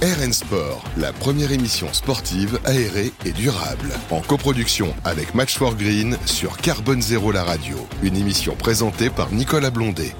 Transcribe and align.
RN 0.00 0.32
Sport, 0.32 0.84
la 0.96 1.12
première 1.12 1.50
émission 1.50 1.92
sportive 1.92 2.60
aérée 2.64 3.10
et 3.26 3.32
durable. 3.32 3.88
En 4.12 4.20
coproduction 4.20 4.94
avec 5.04 5.34
Match 5.34 5.58
for 5.58 5.74
Green 5.74 6.16
sur 6.24 6.56
Carbone 6.58 7.02
Zéro 7.02 7.32
la 7.32 7.42
radio. 7.42 7.76
Une 8.04 8.16
émission 8.16 8.54
présentée 8.54 9.10
par 9.10 9.32
Nicolas 9.32 9.70
Blondet. 9.70 10.14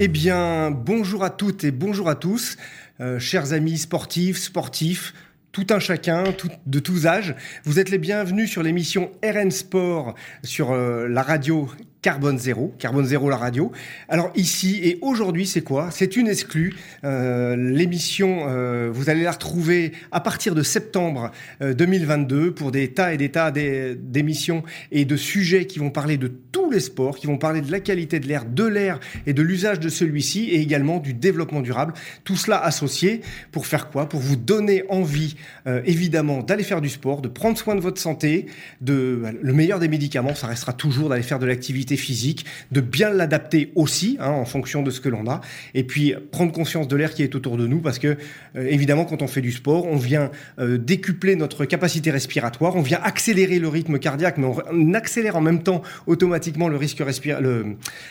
Eh 0.00 0.08
bien, 0.08 0.72
bonjour 0.72 1.22
à 1.22 1.30
toutes 1.30 1.62
et 1.62 1.70
bonjour 1.70 2.08
à 2.08 2.16
tous, 2.16 2.56
euh, 2.98 3.20
chers 3.20 3.52
amis 3.52 3.78
sportifs, 3.78 4.38
sportifs, 4.38 5.14
tout 5.52 5.68
un 5.70 5.78
chacun, 5.78 6.24
de 6.66 6.78
tous 6.80 7.06
âges. 7.06 7.36
Vous 7.62 7.78
êtes 7.78 7.90
les 7.90 7.98
bienvenus 7.98 8.50
sur 8.50 8.64
l'émission 8.64 9.12
RN 9.22 9.52
Sport 9.52 10.16
sur 10.42 10.72
euh, 10.72 11.06
la 11.06 11.22
radio 11.22 11.70
Carbone 12.02 12.36
Zéro, 12.36 12.74
Carbone 12.80 13.06
Zéro 13.06 13.30
la 13.30 13.36
radio. 13.36 13.70
Alors 14.08 14.32
ici 14.34 14.80
et 14.82 14.98
aujourd'hui, 15.02 15.46
c'est 15.46 15.62
quoi? 15.62 15.90
C'est 15.92 16.16
une 16.16 16.26
exclue. 16.26 16.74
Euh, 17.04 17.54
L'émission, 17.54 18.48
euh, 18.48 18.90
vous 18.92 19.08
allez 19.08 19.22
la 19.22 19.30
retrouver 19.30 19.92
à 20.10 20.18
partir 20.18 20.56
de 20.56 20.64
septembre 20.64 21.30
2022 21.60 22.36
euh, 22.36 22.50
pour 22.50 22.72
des 22.72 22.88
tas 22.88 23.14
et 23.14 23.16
des 23.16 23.28
tas 23.28 23.52
d'émissions 23.52 24.64
et 24.90 25.04
de 25.04 25.16
sujets 25.16 25.66
qui 25.66 25.78
vont 25.78 25.90
parler 25.90 26.16
de 26.16 26.26
tous 26.26 26.72
les 26.72 26.80
sports, 26.80 27.16
qui 27.16 27.28
vont 27.28 27.38
parler 27.38 27.60
de 27.60 27.70
la 27.70 27.78
qualité 27.78 28.18
de 28.18 28.26
l'air, 28.26 28.46
de 28.46 28.64
l'air 28.64 28.98
et 29.26 29.32
de 29.32 29.42
l'usage 29.42 29.78
de 29.78 29.88
celui-ci 29.88 30.48
et 30.50 30.60
également 30.60 30.98
du 30.98 31.14
développement 31.14 31.60
durable. 31.60 31.94
Tout 32.24 32.36
cela 32.36 32.60
associé 32.60 33.20
pour 33.52 33.66
faire 33.66 33.90
quoi? 33.90 34.08
Pour 34.08 34.18
vous 34.18 34.36
donner 34.36 34.82
envie, 34.88 35.36
évidemment, 35.84 36.42
d'aller 36.42 36.64
faire 36.64 36.80
du 36.80 36.88
sport, 36.88 37.22
de 37.22 37.28
prendre 37.28 37.56
soin 37.56 37.76
de 37.76 37.80
votre 37.80 38.00
santé, 38.00 38.46
de 38.80 39.22
le 39.40 39.52
meilleur 39.52 39.78
des 39.78 39.88
médicaments, 39.88 40.34
ça 40.34 40.48
restera 40.48 40.72
toujours 40.72 41.08
d'aller 41.08 41.22
faire 41.22 41.38
de 41.38 41.46
l'activité 41.46 41.91
physique, 41.96 42.46
de 42.70 42.80
bien 42.80 43.10
l'adapter 43.10 43.72
aussi 43.74 44.16
hein, 44.20 44.30
en 44.30 44.44
fonction 44.44 44.82
de 44.82 44.90
ce 44.90 45.00
que 45.00 45.08
l'on 45.08 45.28
a, 45.28 45.40
et 45.74 45.84
puis 45.84 46.14
prendre 46.30 46.52
conscience 46.52 46.88
de 46.88 46.96
l'air 46.96 47.14
qui 47.14 47.22
est 47.22 47.34
autour 47.34 47.56
de 47.56 47.66
nous, 47.66 47.80
parce 47.80 47.98
que 47.98 48.16
euh, 48.56 48.66
évidemment 48.68 49.04
quand 49.04 49.22
on 49.22 49.26
fait 49.26 49.40
du 49.40 49.52
sport, 49.52 49.86
on 49.86 49.96
vient 49.96 50.30
euh, 50.58 50.78
décupler 50.78 51.36
notre 51.36 51.64
capacité 51.64 52.10
respiratoire, 52.10 52.76
on 52.76 52.82
vient 52.82 53.00
accélérer 53.02 53.58
le 53.58 53.68
rythme 53.68 53.98
cardiaque, 53.98 54.38
mais 54.38 54.46
on, 54.46 54.94
accélère 54.94 55.36
en 55.36 55.40
même 55.40 55.62
temps 55.62 55.82
automatiquement 56.06 56.68
le 56.68 56.76
risque 56.76 56.98
respiratoire, 56.98 57.64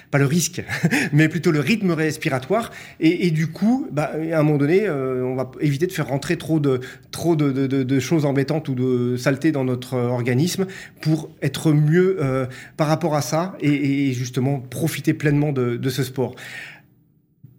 pas 0.09 0.17
le 0.17 0.25
risque, 0.25 0.63
mais 1.13 1.29
plutôt 1.29 1.51
le 1.51 1.59
rythme 1.59 1.91
respiratoire, 1.91 2.71
et, 2.99 3.31
du 3.31 3.47
coup, 3.47 3.87
bah, 3.91 4.11
à 4.13 4.39
un 4.39 4.43
moment 4.43 4.57
donné, 4.57 4.87
euh, 4.87 5.23
on 5.23 5.35
va 5.35 5.51
éviter 5.59 5.85
de 5.87 5.91
faire 5.91 6.07
rentrer 6.07 6.37
trop 6.37 6.59
de 6.59 6.79
trop 7.11 7.35
de, 7.35 7.99
choses 7.99 8.25
embêtantes 8.25 8.67
ou 8.69 8.75
de 8.75 9.15
saletés 9.17 9.51
dans 9.51 9.63
notre 9.63 9.95
organisme 9.95 10.65
pour 11.01 11.29
être 11.41 11.71
mieux 11.71 12.17
par 12.77 12.87
rapport 12.87 13.15
à 13.15 13.21
ça 13.21 13.55
et, 13.73 14.13
justement 14.13 14.59
profiter 14.59 15.13
pleinement 15.13 15.51
de, 15.51 15.77
de 15.77 15.89
ce 15.89 16.03
sport. 16.03 16.35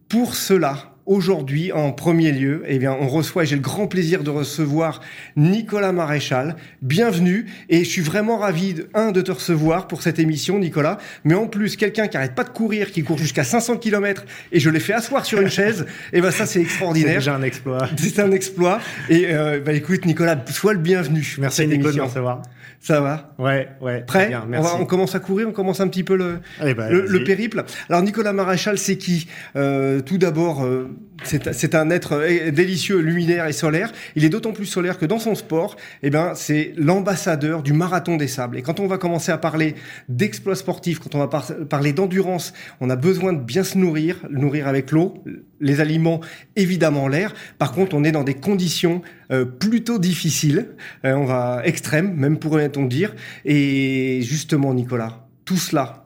Pour 0.09 0.35
cela, 0.35 0.93
aujourd'hui, 1.07 1.73
en 1.73 1.93
premier 1.93 2.33
lieu, 2.33 2.63
eh 2.67 2.79
bien, 2.79 2.97
on 2.99 3.09
reçoit, 3.09 3.43
et 3.43 3.47
j'ai 3.47 3.57
le 3.57 3.63
grand 3.63 3.87
plaisir 3.87 4.23
de 4.23 4.31
recevoir 4.31 5.01
Nicolas 5.37 5.93
Maréchal. 5.93 6.57
Bienvenue, 6.81 7.47
et 7.69 7.85
je 7.85 7.89
suis 7.89 8.03
vraiment 8.03 8.39
ravi, 8.39 8.75
de, 8.75 8.89
un, 8.95 9.11
de 9.13 9.21
te 9.21 9.33
recevoir 9.33 9.89
pour 9.89 10.03
cette 10.03 10.19
émission, 10.19 10.59
Nicolas, 10.59 10.99
mais 11.25 11.35
en 11.35 11.47
plus, 11.47 11.77
quelqu'un 11.77 12.09
qui 12.09 12.17
arrête 12.17 12.35
pas 12.35 12.45
de 12.45 12.51
courir, 12.51 12.93
qui 12.93 13.03
court 13.03 13.19
jusqu'à 13.19 13.45
500 13.45 13.79
km, 13.79 14.25
et 14.53 14.61
je 14.61 14.71
l'ai 14.71 14.81
fait 14.81 14.93
asseoir 14.93 15.25
sur 15.25 15.41
une 15.41 15.51
chaise, 15.51 15.87
et 16.13 16.19
eh 16.19 16.21
ben 16.21 16.31
ça, 16.31 16.47
c'est 16.47 16.61
extraordinaire. 16.61 17.13
C'est 17.13 17.19
déjà 17.19 17.37
un 17.37 17.43
exploit. 17.43 17.89
C'est 17.97 18.21
un 18.21 18.31
exploit. 18.31 18.81
Et 19.09 19.27
euh, 19.29 19.61
bah, 19.61 19.73
écoute, 19.73 20.05
Nicolas, 20.05 20.43
sois 20.51 20.75
le 20.75 20.79
bienvenu. 20.79 21.37
Merci, 21.39 21.67
Nicolas, 21.67 21.93
de 21.93 22.01
recevoir. 22.01 22.43
Ça 22.83 23.01
va 23.01 23.33
Ouais, 23.39 23.69
ouais. 23.81 24.01
Prêt 24.01 24.27
bien, 24.27 24.45
merci. 24.49 24.75
On, 24.77 24.87
commence 24.87 25.15
à 25.15 25.21
courir, 25.21 25.49
on 25.49 25.53
commence 25.53 25.79
un 25.79 25.87
petit 25.87 26.03
peu 26.03 26.17
le, 26.17 26.41
bah, 26.75 26.91
le, 26.91 27.23
périple. 27.23 27.63
Alors 27.89 28.03
Nicolas 28.03 28.33
Maréchal, 28.33 28.77
c'est 28.77 28.97
qui 28.97 29.29
euh, 29.55 30.01
Tout 30.01 30.19
d'abord, 30.19 30.65
euh, 30.65 30.91
c'est 31.23 31.77
un 31.77 31.91
être 31.91 32.15
euh, 32.15 32.51
délicieux, 32.51 32.99
luminaire 32.99 33.47
et 33.47 33.53
solaire. 33.53 33.93
Il 34.17 34.25
est 34.25 34.29
d'autant 34.29 34.51
plus 34.51 34.67
solaire 34.67 34.99
que 34.99 35.07
dans 35.07 35.21
son 35.21 35.37
sport, 35.37 35.77
eh 36.03 36.11
ben, 36.11 36.33
c'est 36.35 36.73
l'ambassadeur 36.77 37.63
du 37.63 37.73
marathon 37.73 38.17
des 38.17 38.27
sables. 38.27 38.59
Et 38.59 38.63
quand 38.63 38.81
on 38.81 38.89
va 38.89 38.99
commencer 38.99 39.31
à 39.31 39.39
parler 39.39 39.77
d'exploits 40.09 40.57
sportifs, 40.57 40.99
quand 40.99 41.15
on 41.15 41.25
va 41.25 41.29
parler 41.29 41.93
d'endurance, 41.93 42.53
on 42.81 42.91
a 42.91 42.97
besoin 42.97 43.33
de 43.33 43.41
bien 43.41 43.63
se 43.63 43.79
nourrir, 43.79 44.17
nourrir 44.29 44.67
avec 44.67 44.91
l'eau, 44.91 45.23
les 45.61 45.81
aliments, 45.81 46.21
évidemment 46.57 47.07
l'air. 47.07 47.33
Par 47.59 47.71
contre, 47.71 47.95
on 47.95 48.03
est 48.03 48.11
dans 48.11 48.25
des 48.25 48.35
conditions 48.35 49.03
euh, 49.33 49.45
plutôt 49.45 49.99
difficiles, 49.99 50.69
euh, 51.05 51.15
on 51.15 51.25
va 51.25 51.63
extrêmes, 51.65 52.15
même 52.15 52.39
pourrait-on 52.39 52.85
dire. 52.85 53.15
Et 53.45 54.21
justement, 54.23 54.75
Nicolas, 54.75 55.27
tout 55.45 55.57
cela, 55.57 56.05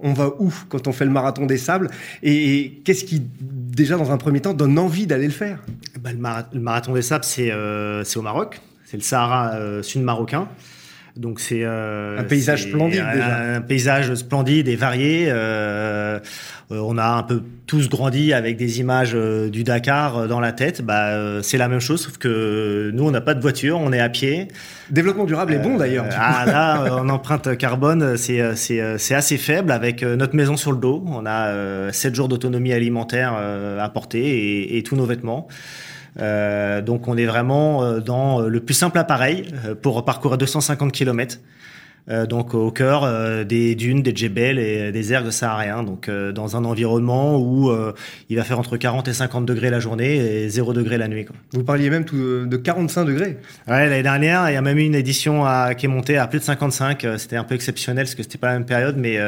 on 0.00 0.12
va 0.12 0.30
où 0.40 0.52
quand 0.68 0.88
on 0.88 0.92
fait 0.92 1.04
le 1.04 1.12
marathon 1.12 1.46
des 1.46 1.56
sables 1.56 1.88
Et, 2.22 2.82
qu'est-ce 2.84 3.04
qui, 3.04 3.22
déjà 3.40 3.96
dans 3.96 4.10
un 4.10 4.18
premier 4.18 4.40
temps, 4.40 4.54
donne 4.54 4.78
envie 4.78 5.06
d'aller 5.06 5.26
le 5.26 5.32
faire? 5.32 5.60
Bah, 6.00 6.10
le, 6.12 6.60
marathon 6.60 6.94
des 6.94 7.02
sables, 7.02 7.24
c'est 7.24 7.52
euh, 7.52 8.02
au 8.16 8.22
Maroc, 8.22 8.60
c'est 8.84 8.96
le 8.96 9.02
Sahara 9.02 9.82
sud-marocain. 9.82 10.48
Donc 11.16 11.38
c'est 11.38 11.60
euh, 11.62 12.18
un 12.18 12.24
paysage 12.24 12.64
splendide 12.64 13.00
un, 13.00 13.12
déjà. 13.12 13.36
Un 13.36 13.60
paysage 13.60 14.14
splendide 14.14 14.66
et 14.66 14.74
varié. 14.74 15.26
Euh, 15.28 16.18
euh, 16.72 16.78
on 16.82 16.98
a 16.98 17.06
un 17.06 17.22
peu 17.22 17.40
tous 17.68 17.88
grandi 17.88 18.32
avec 18.32 18.56
des 18.56 18.80
images 18.80 19.14
du 19.14 19.62
Dakar 19.62 20.26
dans 20.26 20.40
la 20.40 20.50
tête. 20.50 20.82
Bah 20.82 21.40
c'est 21.42 21.56
la 21.56 21.68
même 21.68 21.78
chose, 21.78 22.02
sauf 22.02 22.18
que 22.18 22.90
nous 22.92 23.04
on 23.04 23.12
n'a 23.12 23.20
pas 23.20 23.34
de 23.34 23.40
voiture, 23.40 23.78
on 23.78 23.92
est 23.92 24.00
à 24.00 24.08
pied. 24.08 24.48
Développement 24.90 25.24
durable 25.24 25.54
est 25.54 25.58
bon 25.58 25.76
d'ailleurs. 25.76 26.06
Ah 26.18 26.46
là, 26.46 26.96
en 26.96 27.08
empreinte 27.08 27.56
carbone, 27.58 28.16
c'est 28.16 28.56
c'est 28.56 28.98
c'est 28.98 29.14
assez 29.14 29.38
faible 29.38 29.70
avec 29.70 30.02
notre 30.02 30.34
maison 30.34 30.56
sur 30.56 30.72
le 30.72 30.78
dos. 30.78 31.04
On 31.06 31.26
a 31.26 31.92
7 31.92 32.12
jours 32.12 32.28
d'autonomie 32.28 32.72
alimentaire 32.72 33.34
à 33.34 33.88
porter 33.88 34.20
et, 34.20 34.78
et 34.78 34.82
tous 34.82 34.96
nos 34.96 35.06
vêtements. 35.06 35.46
Euh, 36.20 36.80
donc 36.80 37.08
on 37.08 37.16
est 37.16 37.26
vraiment 37.26 37.82
euh, 37.82 38.00
dans 38.00 38.42
euh, 38.42 38.48
le 38.48 38.60
plus 38.60 38.74
simple 38.74 38.98
appareil 38.98 39.46
pour 39.82 40.04
parcourir 40.04 40.38
250 40.38 40.92
km. 40.92 41.38
donc 42.28 42.54
au 42.54 42.70
cœur 42.70 43.44
des 43.46 43.74
dunes, 43.74 44.02
des 44.02 44.14
djebels 44.14 44.58
et 44.58 44.92
des 44.92 45.12
ergs 45.12 45.30
sahariens, 45.30 45.82
donc 45.82 46.10
dans 46.10 46.56
un 46.56 46.64
environnement 46.64 47.38
où 47.38 47.72
il 48.28 48.36
va 48.36 48.44
faire 48.44 48.58
entre 48.58 48.76
40 48.76 49.08
et 49.08 49.14
50 49.14 49.46
degrés 49.46 49.70
la 49.70 49.80
journée 49.80 50.16
et 50.16 50.48
0 50.48 50.74
degré 50.74 50.98
la 50.98 51.08
nuit. 51.08 51.24
Quoi. 51.24 51.34
Vous 51.52 51.64
parliez 51.64 51.88
même 51.88 52.04
tout 52.04 52.44
de 52.46 52.56
45 52.56 53.04
degrés. 53.06 53.38
Ouais, 53.68 53.88
l'année 53.88 54.02
dernière, 54.02 54.50
il 54.50 54.52
y 54.52 54.56
a 54.56 54.62
même 54.62 54.78
eu 54.78 54.84
une 54.84 54.94
édition 54.94 55.46
à, 55.46 55.74
qui 55.74 55.86
est 55.86 55.88
montée 55.88 56.18
à 56.18 56.26
plus 56.26 56.40
de 56.40 56.44
55. 56.44 57.06
C'était 57.16 57.36
un 57.36 57.44
peu 57.44 57.54
exceptionnel 57.54 58.04
parce 58.04 58.14
que 58.14 58.22
c'était 58.22 58.38
pas 58.38 58.48
la 58.48 58.54
même 58.54 58.66
période, 58.66 58.96
mais 58.98 59.18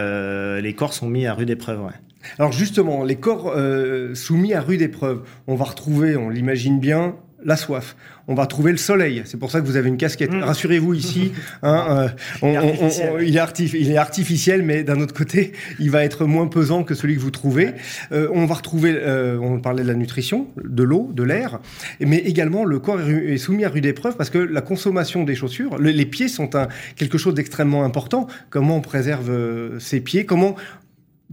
les 0.60 0.75
corps 0.75 0.92
sont 0.92 1.08
mis 1.08 1.26
à 1.26 1.32
rude 1.32 1.48
épreuve. 1.50 1.80
Ouais. 1.80 1.92
Alors 2.38 2.53
justement, 2.53 3.04
les 3.04 3.16
corps 3.16 3.53
euh, 3.54 4.14
soumis 4.14 4.54
à 4.54 4.60
rude 4.60 4.82
épreuve, 4.82 5.22
on 5.47 5.54
va 5.54 5.64
retrouver, 5.64 6.16
on 6.16 6.28
l'imagine 6.28 6.81
bien, 6.81 7.16
la 7.44 7.56
soif. 7.56 7.97
On 8.28 8.34
va 8.34 8.47
trouver 8.47 8.72
le 8.72 8.76
soleil. 8.76 9.22
C'est 9.25 9.38
pour 9.38 9.53
ça 9.53 9.60
que 9.60 9.66
vous 9.66 9.76
avez 9.76 9.88
une 9.88 9.98
casquette. 9.98 10.32
Mmh. 10.32 10.42
Rassurez-vous 10.42 10.94
ici, 10.94 11.32
hein, 11.62 12.09
euh, 12.42 13.22
il, 13.22 13.37
est 13.37 13.97
artificiel, 13.97 14.62
mais 14.62 14.82
d'un 14.82 15.00
autre 15.00 15.14
côté, 15.14 15.53
il 15.78 15.91
va 15.91 16.03
être 16.03 16.25
moins 16.25 16.48
pesant 16.48 16.82
que 16.82 16.94
celui 16.94 17.14
que 17.14 17.20
vous 17.20 17.31
trouvez. 17.31 17.75
Euh, 18.10 18.28
on 18.32 18.47
va 18.47 18.54
retrouver, 18.56 18.98
on 19.41 19.60
parlait 19.60 19.84
de 19.84 19.88
la 19.88 19.94
nutrition, 19.94 20.48
de 20.62 20.82
l'eau, 20.82 21.10
de 21.12 21.22
l'air, 21.22 21.60
mais 22.00 22.19
également 22.19 22.64
le 22.64 22.81
corps 22.81 23.00
est 23.00 23.38
soumis 23.38 23.64
à 23.64 23.69
rude 23.69 23.87
épreuve 23.87 24.16
parce 24.16 24.31
que 24.31 24.38
la 24.38 24.60
consommation 24.60 25.22
des 25.22 25.37
chaussures, 25.37 25.78
les 25.78 26.06
pieds 26.06 26.28
sont 26.28 26.56
un, 26.56 26.66
quelque 26.97 27.19
chose 27.19 27.34
d'extrêmement 27.34 27.84
important. 27.84 28.26
Comment 28.50 28.78
on 28.78 28.81
préserve 28.81 29.78
ses 29.78 30.00
pieds? 30.00 30.26
Comment 30.26 30.56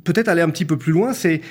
peut-être 0.04 0.28
aller 0.28 0.42
un 0.42 0.50
petit 0.50 0.66
peu 0.66 0.78
plus 0.78 0.92
loin, 0.92 1.14
c'est 1.14 1.42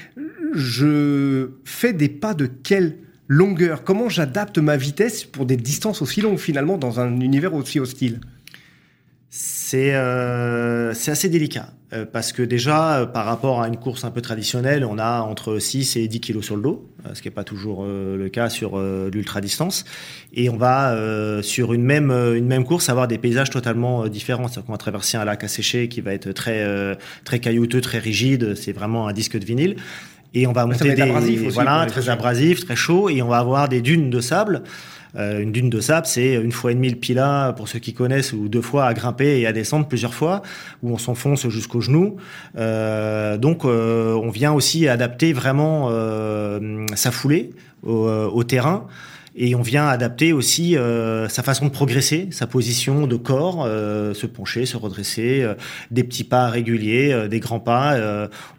je 0.54 1.50
fais 1.64 1.92
des 1.92 2.08
pas 2.08 2.34
de 2.34 2.46
quelle 2.46 2.98
longueur? 3.28 3.84
Comment 3.84 4.08
j'adapte 4.08 4.58
ma 4.58 4.76
vitesse 4.76 5.24
pour 5.24 5.46
des 5.46 5.56
distances 5.56 6.02
aussi 6.02 6.20
longues 6.20 6.38
finalement 6.38 6.78
dans 6.78 7.00
un 7.00 7.20
univers 7.20 7.54
aussi 7.54 7.80
hostile? 7.80 8.20
C'est 9.30 9.94
euh, 9.94 10.90
assez 10.90 11.28
délicat 11.28 11.70
euh, 11.92 12.06
parce 12.10 12.32
que 12.32 12.42
déjà 12.42 13.00
euh, 13.00 13.06
par 13.06 13.26
rapport 13.26 13.60
à 13.60 13.68
une 13.68 13.76
course 13.76 14.04
un 14.04 14.10
peu 14.10 14.22
traditionnelle, 14.22 14.84
on 14.84 14.98
a 14.98 15.20
entre 15.20 15.58
6 15.58 15.96
et 15.96 16.08
10 16.08 16.20
kilos 16.20 16.44
sur 16.44 16.56
le 16.56 16.62
dos, 16.62 16.88
euh, 17.04 17.10
ce 17.14 17.20
qui 17.20 17.28
n'est 17.28 17.34
pas 17.34 17.44
toujours 17.44 17.84
le 17.84 18.28
cas 18.28 18.48
sur 18.48 18.78
l'ultra 18.78 19.40
distance. 19.40 19.84
Et 20.32 20.48
on 20.48 20.56
va 20.56 20.96
sur 21.42 21.72
une 21.72 21.82
même 21.82 22.10
une 22.10 22.46
même 22.46 22.64
course 22.64 22.88
avoir 22.88 23.08
des 23.08 23.18
paysages 23.18 23.50
totalement 23.50 24.06
différents, 24.08 24.48
c'est-à-dire 24.48 24.66
qu'on 24.66 24.72
va 24.72 24.78
traverser 24.78 25.16
un 25.16 25.24
lac 25.24 25.44
asséché 25.44 25.88
qui 25.88 26.00
va 26.00 26.14
être 26.14 26.32
très 26.32 26.96
très 27.24 27.38
caillouteux, 27.38 27.80
très 27.80 27.98
rigide, 27.98 28.54
c'est 28.54 28.72
vraiment 28.72 29.08
un 29.08 29.12
disque 29.12 29.38
de 29.38 29.44
vinyle. 29.44 29.76
Et 30.34 30.46
on 30.46 30.52
va 30.52 30.64
monter 30.64 30.94
des 30.94 31.02
abrasif 31.02 31.40
aussi, 31.40 31.54
voilà, 31.54 31.84
très 31.86 32.08
abrasif, 32.08 32.64
très 32.64 32.76
chaud. 32.76 33.10
Et 33.10 33.20
on 33.20 33.28
va 33.28 33.38
avoir 33.38 33.68
des 33.68 33.82
dunes 33.82 34.08
de 34.08 34.20
sable 34.20 34.62
euh, 35.16 35.40
une 35.40 35.52
dune 35.52 35.70
de 35.70 35.80
sable, 35.80 36.06
c'est 36.06 36.34
une 36.34 36.52
fois 36.52 36.72
et 36.72 36.74
demi 36.74 36.88
le 36.88 36.96
pila, 36.96 37.54
pour 37.56 37.68
ceux 37.68 37.78
qui 37.78 37.94
connaissent, 37.94 38.32
ou 38.32 38.48
deux 38.48 38.62
fois 38.62 38.86
à 38.86 38.94
grimper 38.94 39.40
et 39.40 39.46
à 39.46 39.52
descendre 39.52 39.86
plusieurs 39.86 40.14
fois, 40.14 40.42
où 40.82 40.92
on 40.92 40.98
s'enfonce 40.98 41.48
jusqu'au 41.48 41.80
genou. 41.80 42.16
Euh, 42.56 43.36
donc, 43.36 43.64
euh, 43.64 44.14
on 44.14 44.30
vient 44.30 44.52
aussi 44.52 44.88
adapter 44.88 45.32
vraiment 45.32 45.90
sa 46.94 47.10
foulée 47.10 47.50
au 47.82 48.44
terrain 48.44 48.86
Et 49.34 49.54
on 49.54 49.62
vient 49.62 49.88
adapter 49.88 50.34
aussi 50.34 50.76
euh, 50.76 51.26
sa 51.28 51.42
façon 51.42 51.64
de 51.66 51.70
progresser, 51.70 52.28
sa 52.30 52.46
position 52.46 53.06
de 53.06 53.16
corps, 53.16 53.64
euh, 53.66 54.12
se 54.12 54.26
pencher, 54.26 54.66
se 54.66 54.76
redresser, 54.76 55.42
euh, 55.42 55.54
des 55.90 56.04
petits 56.04 56.24
pas 56.24 56.48
réguliers, 56.48 57.28
des 57.30 57.40
grands 57.40 57.60
pas. 57.60 57.96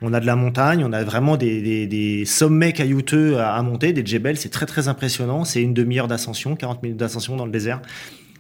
on 0.02 0.14
a 0.14 0.20
de 0.20 0.26
la 0.26 0.36
montagne, 0.36 0.84
on 0.84 0.92
a 0.92 1.04
vraiment 1.04 1.38
des, 1.38 2.24
sommets 2.26 2.74
caillouteux 2.74 3.38
à, 3.38 3.54
à, 3.54 3.62
monter, 3.62 3.94
des 3.94 4.04
djebels, 4.04 4.38
c'est 4.38 4.50
très 4.50 4.66
très 4.66 4.88
impressionnant. 4.88 5.44
C'est 5.44 5.62
une 5.62 5.74
demi-heure 5.74 6.08
d'ascension, 6.08 6.56
40 6.56 6.82
minutes 6.82 6.98
d'ascension 6.98 7.36
dans 7.36 7.46
le 7.46 7.52
désert. 7.52 7.82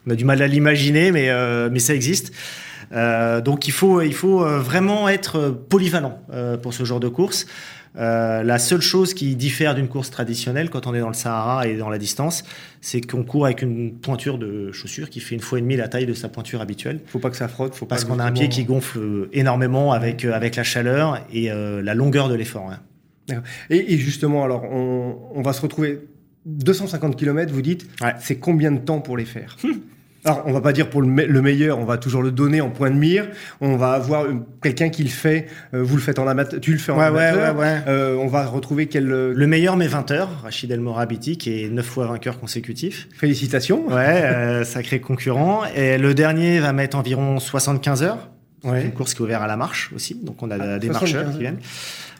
On 0.07 0.12
a 0.12 0.15
du 0.15 0.25
mal 0.25 0.41
à 0.41 0.47
l'imaginer, 0.47 1.12
mais, 1.12 1.30
mais 1.69 1.80
ça 1.80 1.94
existe. 1.94 2.33
donc 2.91 3.68
il 3.68 3.71
faut, 3.71 4.01
il 4.01 4.13
faut 4.13 4.39
vraiment 4.59 5.07
être 5.07 5.50
polyvalent 5.69 6.19
pour 6.62 6.74
ce 6.74 6.83
genre 6.83 7.00
de 7.00 7.09
course. 7.09 7.45
Euh, 7.95 8.42
la 8.42 8.57
seule 8.57 8.81
chose 8.81 9.13
qui 9.13 9.36
diffère 9.36 9.75
d'une 9.75 9.88
course 9.88 10.10
traditionnelle 10.10 10.69
quand 10.69 10.88
on 10.88 10.95
est 10.95 11.00
dans 11.00 11.10
le 11.10 11.13
Sahara 11.13 11.68
et 11.68 11.78
dans 11.78 11.90
la 11.90 12.00
distance, 12.00 12.44
c'est 12.81 13.01
qu'on 13.01 13.24
court 13.24 13.45
avec 13.45 13.62
une 13.62 13.94
pointure 13.94 14.38
de 14.38 14.72
chaussure 14.72 15.10
qui 15.10 15.19
fait 15.19 15.36
une 15.36 15.42
fois 15.42 15.60
et 15.60 15.62
demie 15.62 15.75
la 15.75 15.88
taille 15.88 16.06
de 16.06 16.13
sa 16.13 16.30
pointure 16.30 16.62
habituelle. 16.62 17.01
Faut 17.06 17.19
pas 17.19 17.30
que 17.30 17.38
ça 17.38 17.48
frotte, 17.48 17.75
faut 17.75 17.86
parce 17.86 18.04
qu'on 18.04 18.19
a 18.19 18.25
un 18.25 18.31
pied 18.31 18.50
qui 18.50 18.63
gonfle 18.63 19.30
énormément 19.31 19.92
avec 19.92 20.25
euh, 20.25 20.34
avec 20.34 20.56
la 20.56 20.63
chaleur 20.63 21.19
et 21.31 21.51
euh, 21.51 21.81
la 21.81 21.94
longueur 21.94 22.30
de 22.30 22.36
l'effort. 22.36 22.72
Hein. 22.72 23.42
Et, 23.69 23.94
et, 23.94 23.98
justement, 23.98 24.44
alors 24.44 24.63
on, 24.66 25.16
on, 25.34 25.42
va 25.42 25.54
se 25.54 25.62
retrouver 25.62 26.01
250 26.45 27.16
km, 27.16 27.54
vous 27.54 27.62
dites, 27.62 27.88
ouais. 28.01 28.13
c'est 28.19 28.36
combien 28.36 28.69
de 28.69 28.80
temps 28.80 29.00
pour 29.00 29.16
les 29.16 29.24
faire? 29.24 29.56
Alors, 30.25 30.44
on 30.46 30.54
va 30.54 30.62
pas 30.62 30.72
dire 30.72 30.90
pour 30.90 31.02
le, 31.02 31.42
meilleur, 31.42 31.80
on 31.80 31.86
va 31.86 31.98
toujours 31.98 32.22
le 32.22 32.31
donner 32.31 32.62
en 32.62 32.70
point 32.70 32.90
de 32.90 32.96
mire. 32.96 33.28
On 33.60 33.75
va 33.75 33.92
avoir 33.92 34.25
quelqu'un 34.62 34.90
qui 34.90 35.04
le 35.04 35.10
fait. 35.10 35.48
Euh, 35.74 35.84
vous 35.84 35.96
le 35.96 36.02
faites 36.02 36.18
en 36.18 36.28
amateur, 36.28 36.62
tu 36.62 36.72
le 36.72 36.78
fais 36.78 36.94
en 36.94 37.00
amateur. 37.00 37.58
Ouais, 37.58 37.81
euh, 37.88 38.16
on 38.16 38.28
va 38.28 38.46
retrouver 38.46 38.88
quel 38.88 39.12
euh, 39.12 39.34
le 39.36 39.48
meilleur 39.48 39.75
met 39.75 39.88
20 39.88 40.12
heures. 40.12 40.30
Rachid 40.44 40.72
El 40.72 40.80
Morabiti 40.80 41.38
qui 41.38 41.64
est 41.64 41.70
9 41.70 41.86
fois 41.86 42.08
vainqueur 42.08 42.40
consécutif. 42.40 43.10
Félicitations. 43.14 43.88
Ouais, 43.88 44.64
sacré 44.64 45.02
concurrent. 45.02 45.64
Et 45.75 45.98
le 45.98 46.14
dernier 46.14 46.60
va 46.60 46.72
mettre 46.72 46.98
environ 46.98 47.40
75 47.40 48.04
heures. 48.04 48.30
Ouais. 48.64 48.86
Une 48.86 48.94
course 48.94 49.14
qui 49.14 49.22
est 49.22 49.26
ouverte 49.26 49.44
à 49.44 49.48
la 49.48 49.58
marche 49.58 49.92
aussi, 49.94 50.16
donc 50.16 50.42
on 50.42 50.50
a 50.50 50.56
ah, 50.58 50.80
des 50.80 50.88
marcheurs 50.88 51.30
qui 51.31 51.40
viennent. 51.40 51.60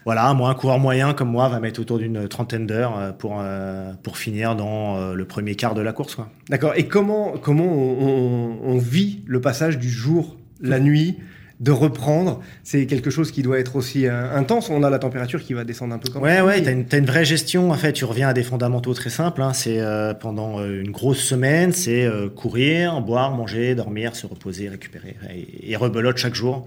Voilà, 0.06 0.34
moi, 0.34 0.50
un 0.50 0.56
coureur 0.56 0.80
moyen 0.80 1.14
comme 1.14 1.30
moi 1.30 1.48
va 1.48 1.60
mettre 1.60 1.80
autour 1.80 1.98
d'une 1.98 2.28
trentaine 2.28 2.68
d'heures 2.68 2.98
euh, 2.98 3.12
pour, 3.12 3.38
euh, 3.40 3.94
pour 4.04 4.18
finir 4.18 4.56
dans 4.56 4.98
euh, 4.98 5.14
le 5.14 5.26
premier 5.26 5.56
quart 5.56 5.76
de 5.76 5.82
la 5.82 5.94
course. 5.94 6.18
D'accord. 6.50 6.74
Et 6.76 6.88
comment, 6.88 7.36
comment 7.42 7.72
on, 7.72 8.58
on, 8.64 8.78
vit 8.78 9.22
le 9.26 9.40
passage 9.40 9.78
du 9.78 9.90
jour, 9.90 10.38
la 10.62 10.80
nuit 10.80 11.18
de 11.60 11.72
reprendre, 11.72 12.42
c'est 12.64 12.86
quelque 12.88 13.10
chose 13.10 13.32
qui 13.32 13.42
doit 13.42 13.58
être 13.58 13.78
aussi 13.78 14.06
intense. 14.08 14.70
On 14.70 14.84
a 14.84 14.90
la 14.90 15.00
température 15.00 15.42
qui 15.42 15.54
va 15.54 15.64
descendre 15.64 15.94
un 15.94 15.98
peu 15.98 16.12
quand. 16.12 16.20
Ouais, 16.20 16.42
ouais, 16.42 16.62
t'as 16.62 16.72
une, 16.72 16.86
as 16.92 16.98
une 16.98 17.06
vraie 17.06 17.24
gestion. 17.24 17.72
En 17.72 17.76
fait, 17.76 17.94
tu 17.94 18.04
reviens 18.04 18.28
à 18.28 18.34
des 18.34 18.44
fondamentaux 18.44 18.94
très 18.94 19.10
simples. 19.10 19.42
Hein. 19.42 19.54
C'est 19.54 19.80
pendant 20.20 20.62
une 20.66 20.92
grosse 20.92 21.20
semaine, 21.20 21.72
c'est 21.72 22.10
courir, 22.36 23.00
boire, 23.02 23.32
manger, 23.32 23.76
dormir, 23.76 24.16
se 24.16 24.28
reposer, 24.28 24.68
récupérer 24.68 25.16
et, 25.34 25.72
et 25.72 25.76
rebelote 25.78 26.18
chaque 26.18 26.36
jour. 26.36 26.66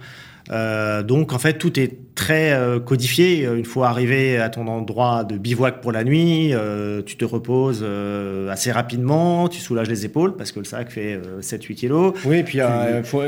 Euh, 0.50 1.02
donc 1.02 1.32
en 1.32 1.38
fait 1.38 1.54
tout 1.54 1.78
est 1.78 2.06
très 2.16 2.52
euh, 2.52 2.80
codifié. 2.80 3.44
Une 3.44 3.64
fois 3.64 3.88
arrivé 3.88 4.38
à 4.38 4.48
ton 4.48 4.66
endroit 4.66 5.22
de 5.22 5.36
bivouac 5.36 5.80
pour 5.80 5.92
la 5.92 6.02
nuit, 6.02 6.52
euh, 6.52 7.02
tu 7.04 7.16
te 7.16 7.24
reposes 7.24 7.82
euh, 7.82 8.50
assez 8.50 8.72
rapidement, 8.72 9.48
tu 9.48 9.60
soulages 9.60 9.88
les 9.88 10.04
épaules 10.04 10.34
parce 10.34 10.50
que 10.50 10.58
le 10.58 10.64
sac 10.64 10.90
fait 10.90 11.20
7-8 11.40 11.74
kilos. 11.74 12.14
Oui, 12.24 12.38
et 12.38 12.42
puis 12.42 12.58
faut, 13.04 13.22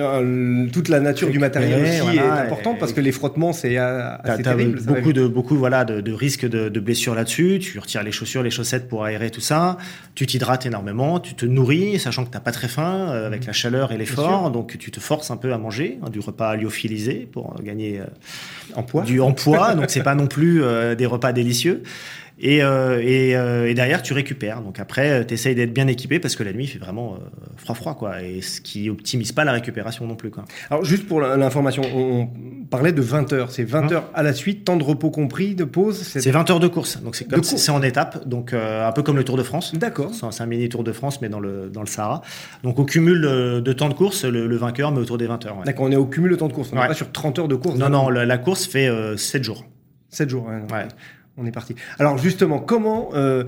toute 0.72 0.88
la 0.88 1.00
nature 1.00 1.30
du 1.30 1.38
matériel 1.38 1.82
aussi 1.82 2.16
est 2.16 2.20
importante 2.20 2.78
parce 2.80 2.92
que 2.92 3.00
les 3.00 3.12
frottements 3.12 3.52
c'est 3.52 3.76
assez 3.76 4.42
terrible. 4.42 4.80
Beaucoup 4.82 5.12
de 5.12 5.28
beaucoup 5.28 5.56
voilà 5.56 5.84
de, 5.84 6.00
de 6.00 6.12
risques 6.12 6.48
de, 6.48 6.68
de 6.68 6.80
blessures 6.80 7.14
là-dessus. 7.14 7.58
Tu 7.60 7.78
retires 7.78 8.02
les 8.02 8.12
chaussures, 8.12 8.42
les 8.42 8.50
chaussettes 8.50 8.88
pour 8.88 9.04
aérer 9.04 9.30
tout 9.30 9.42
ça. 9.42 9.76
Tu 10.14 10.26
t'hydrates 10.26 10.64
énormément, 10.64 11.20
tu 11.20 11.34
te 11.34 11.44
nourris, 11.44 11.98
sachant 11.98 12.24
que 12.24 12.30
t'as 12.30 12.40
pas 12.40 12.52
très 12.52 12.68
faim 12.68 13.08
avec 13.08 13.44
la 13.44 13.52
chaleur 13.52 13.92
et 13.92 13.98
l'effort, 13.98 14.50
donc 14.50 14.78
tu 14.78 14.90
te 14.90 14.98
forces 14.98 15.30
un 15.30 15.36
peu 15.36 15.52
à 15.52 15.58
manger 15.58 15.98
hein, 16.02 16.08
du 16.08 16.20
repas 16.20 16.56
lyophilisé 16.56 17.07
pour 17.14 17.54
gagner 17.62 18.00
euh, 18.00 19.02
du 19.02 19.20
en 19.20 19.32
poids. 19.32 19.74
donc 19.74 19.90
c'est 19.90 20.02
pas 20.02 20.14
non 20.14 20.26
plus 20.26 20.62
euh, 20.62 20.94
des 20.94 21.06
repas 21.06 21.32
délicieux. 21.32 21.82
Et, 22.40 22.62
euh, 22.62 23.02
et, 23.02 23.36
euh, 23.36 23.68
et, 23.68 23.74
derrière, 23.74 24.02
tu 24.02 24.12
récupères. 24.12 24.62
Donc 24.62 24.78
après, 24.78 25.26
tu 25.26 25.34
essayes 25.34 25.54
d'être 25.54 25.72
bien 25.72 25.88
équipé 25.88 26.20
parce 26.20 26.36
que 26.36 26.44
la 26.44 26.52
nuit, 26.52 26.64
il 26.64 26.68
fait 26.68 26.78
vraiment 26.78 27.18
froid-froid, 27.56 27.94
quoi. 27.94 28.22
Et 28.22 28.42
ce 28.42 28.60
qui 28.60 28.88
optimise 28.90 29.32
pas 29.32 29.44
la 29.44 29.52
récupération 29.52 30.06
non 30.06 30.14
plus, 30.14 30.30
quoi. 30.30 30.44
Alors, 30.70 30.84
juste 30.84 31.06
pour 31.06 31.20
l'information, 31.20 31.82
on, 31.94 32.28
parlait 32.70 32.92
de 32.92 33.02
20 33.02 33.32
heures. 33.32 33.50
C'est 33.50 33.64
20 33.64 33.78
hein 33.78 33.92
heures 33.92 34.10
à 34.14 34.22
la 34.22 34.32
suite, 34.32 34.64
temps 34.64 34.76
de 34.76 34.84
repos 34.84 35.10
compris, 35.10 35.54
de 35.54 35.64
pause 35.64 36.00
C'est 36.02 36.30
20 36.30 36.50
heures 36.50 36.60
de 36.60 36.68
course. 36.68 37.02
Donc, 37.02 37.16
c'est 37.16 37.24
comme 37.26 37.42
c'est 37.42 37.70
en 37.72 37.82
étape. 37.82 38.28
Donc, 38.28 38.52
un 38.52 38.92
peu 38.92 39.02
comme 39.02 39.16
le 39.16 39.24
Tour 39.24 39.36
de 39.36 39.42
France. 39.42 39.74
D'accord. 39.74 40.12
C'est 40.14 40.42
un 40.42 40.46
mini 40.46 40.68
Tour 40.68 40.84
de 40.84 40.92
France, 40.92 41.20
mais 41.20 41.28
dans 41.28 41.40
le, 41.40 41.70
dans 41.70 41.80
le 41.80 41.86
Sahara. 41.86 42.22
Donc, 42.62 42.78
au 42.78 42.84
cumul 42.84 43.20
de, 43.20 43.72
temps 43.72 43.88
de 43.88 43.94
course, 43.94 44.24
le, 44.24 44.56
vainqueur, 44.56 44.92
mais 44.92 45.00
autour 45.00 45.18
des 45.18 45.26
20 45.26 45.46
heures. 45.46 45.58
Ouais. 45.58 45.64
D'accord, 45.64 45.86
on 45.86 45.92
est 45.92 45.96
au 45.96 46.06
cumul 46.06 46.30
de 46.30 46.36
temps 46.36 46.48
de 46.48 46.52
course. 46.52 46.70
On 46.72 46.76
n'est 46.76 46.86
pas 46.86 46.94
sur 46.94 47.10
30 47.10 47.38
heures 47.40 47.48
de 47.48 47.56
course. 47.56 47.78
Non, 47.78 47.88
non, 47.88 48.10
la, 48.10 48.24
la, 48.24 48.38
course 48.38 48.66
fait 48.66 48.88
7 49.16 49.42
jours. 49.42 49.64
7 50.10 50.28
jours, 50.28 50.46
ouais. 50.46 50.62
ouais 50.72 50.88
on 51.38 51.46
est 51.46 51.52
parti. 51.52 51.74
Alors 51.98 52.18
justement, 52.18 52.58
comment, 52.58 53.10
euh, 53.14 53.44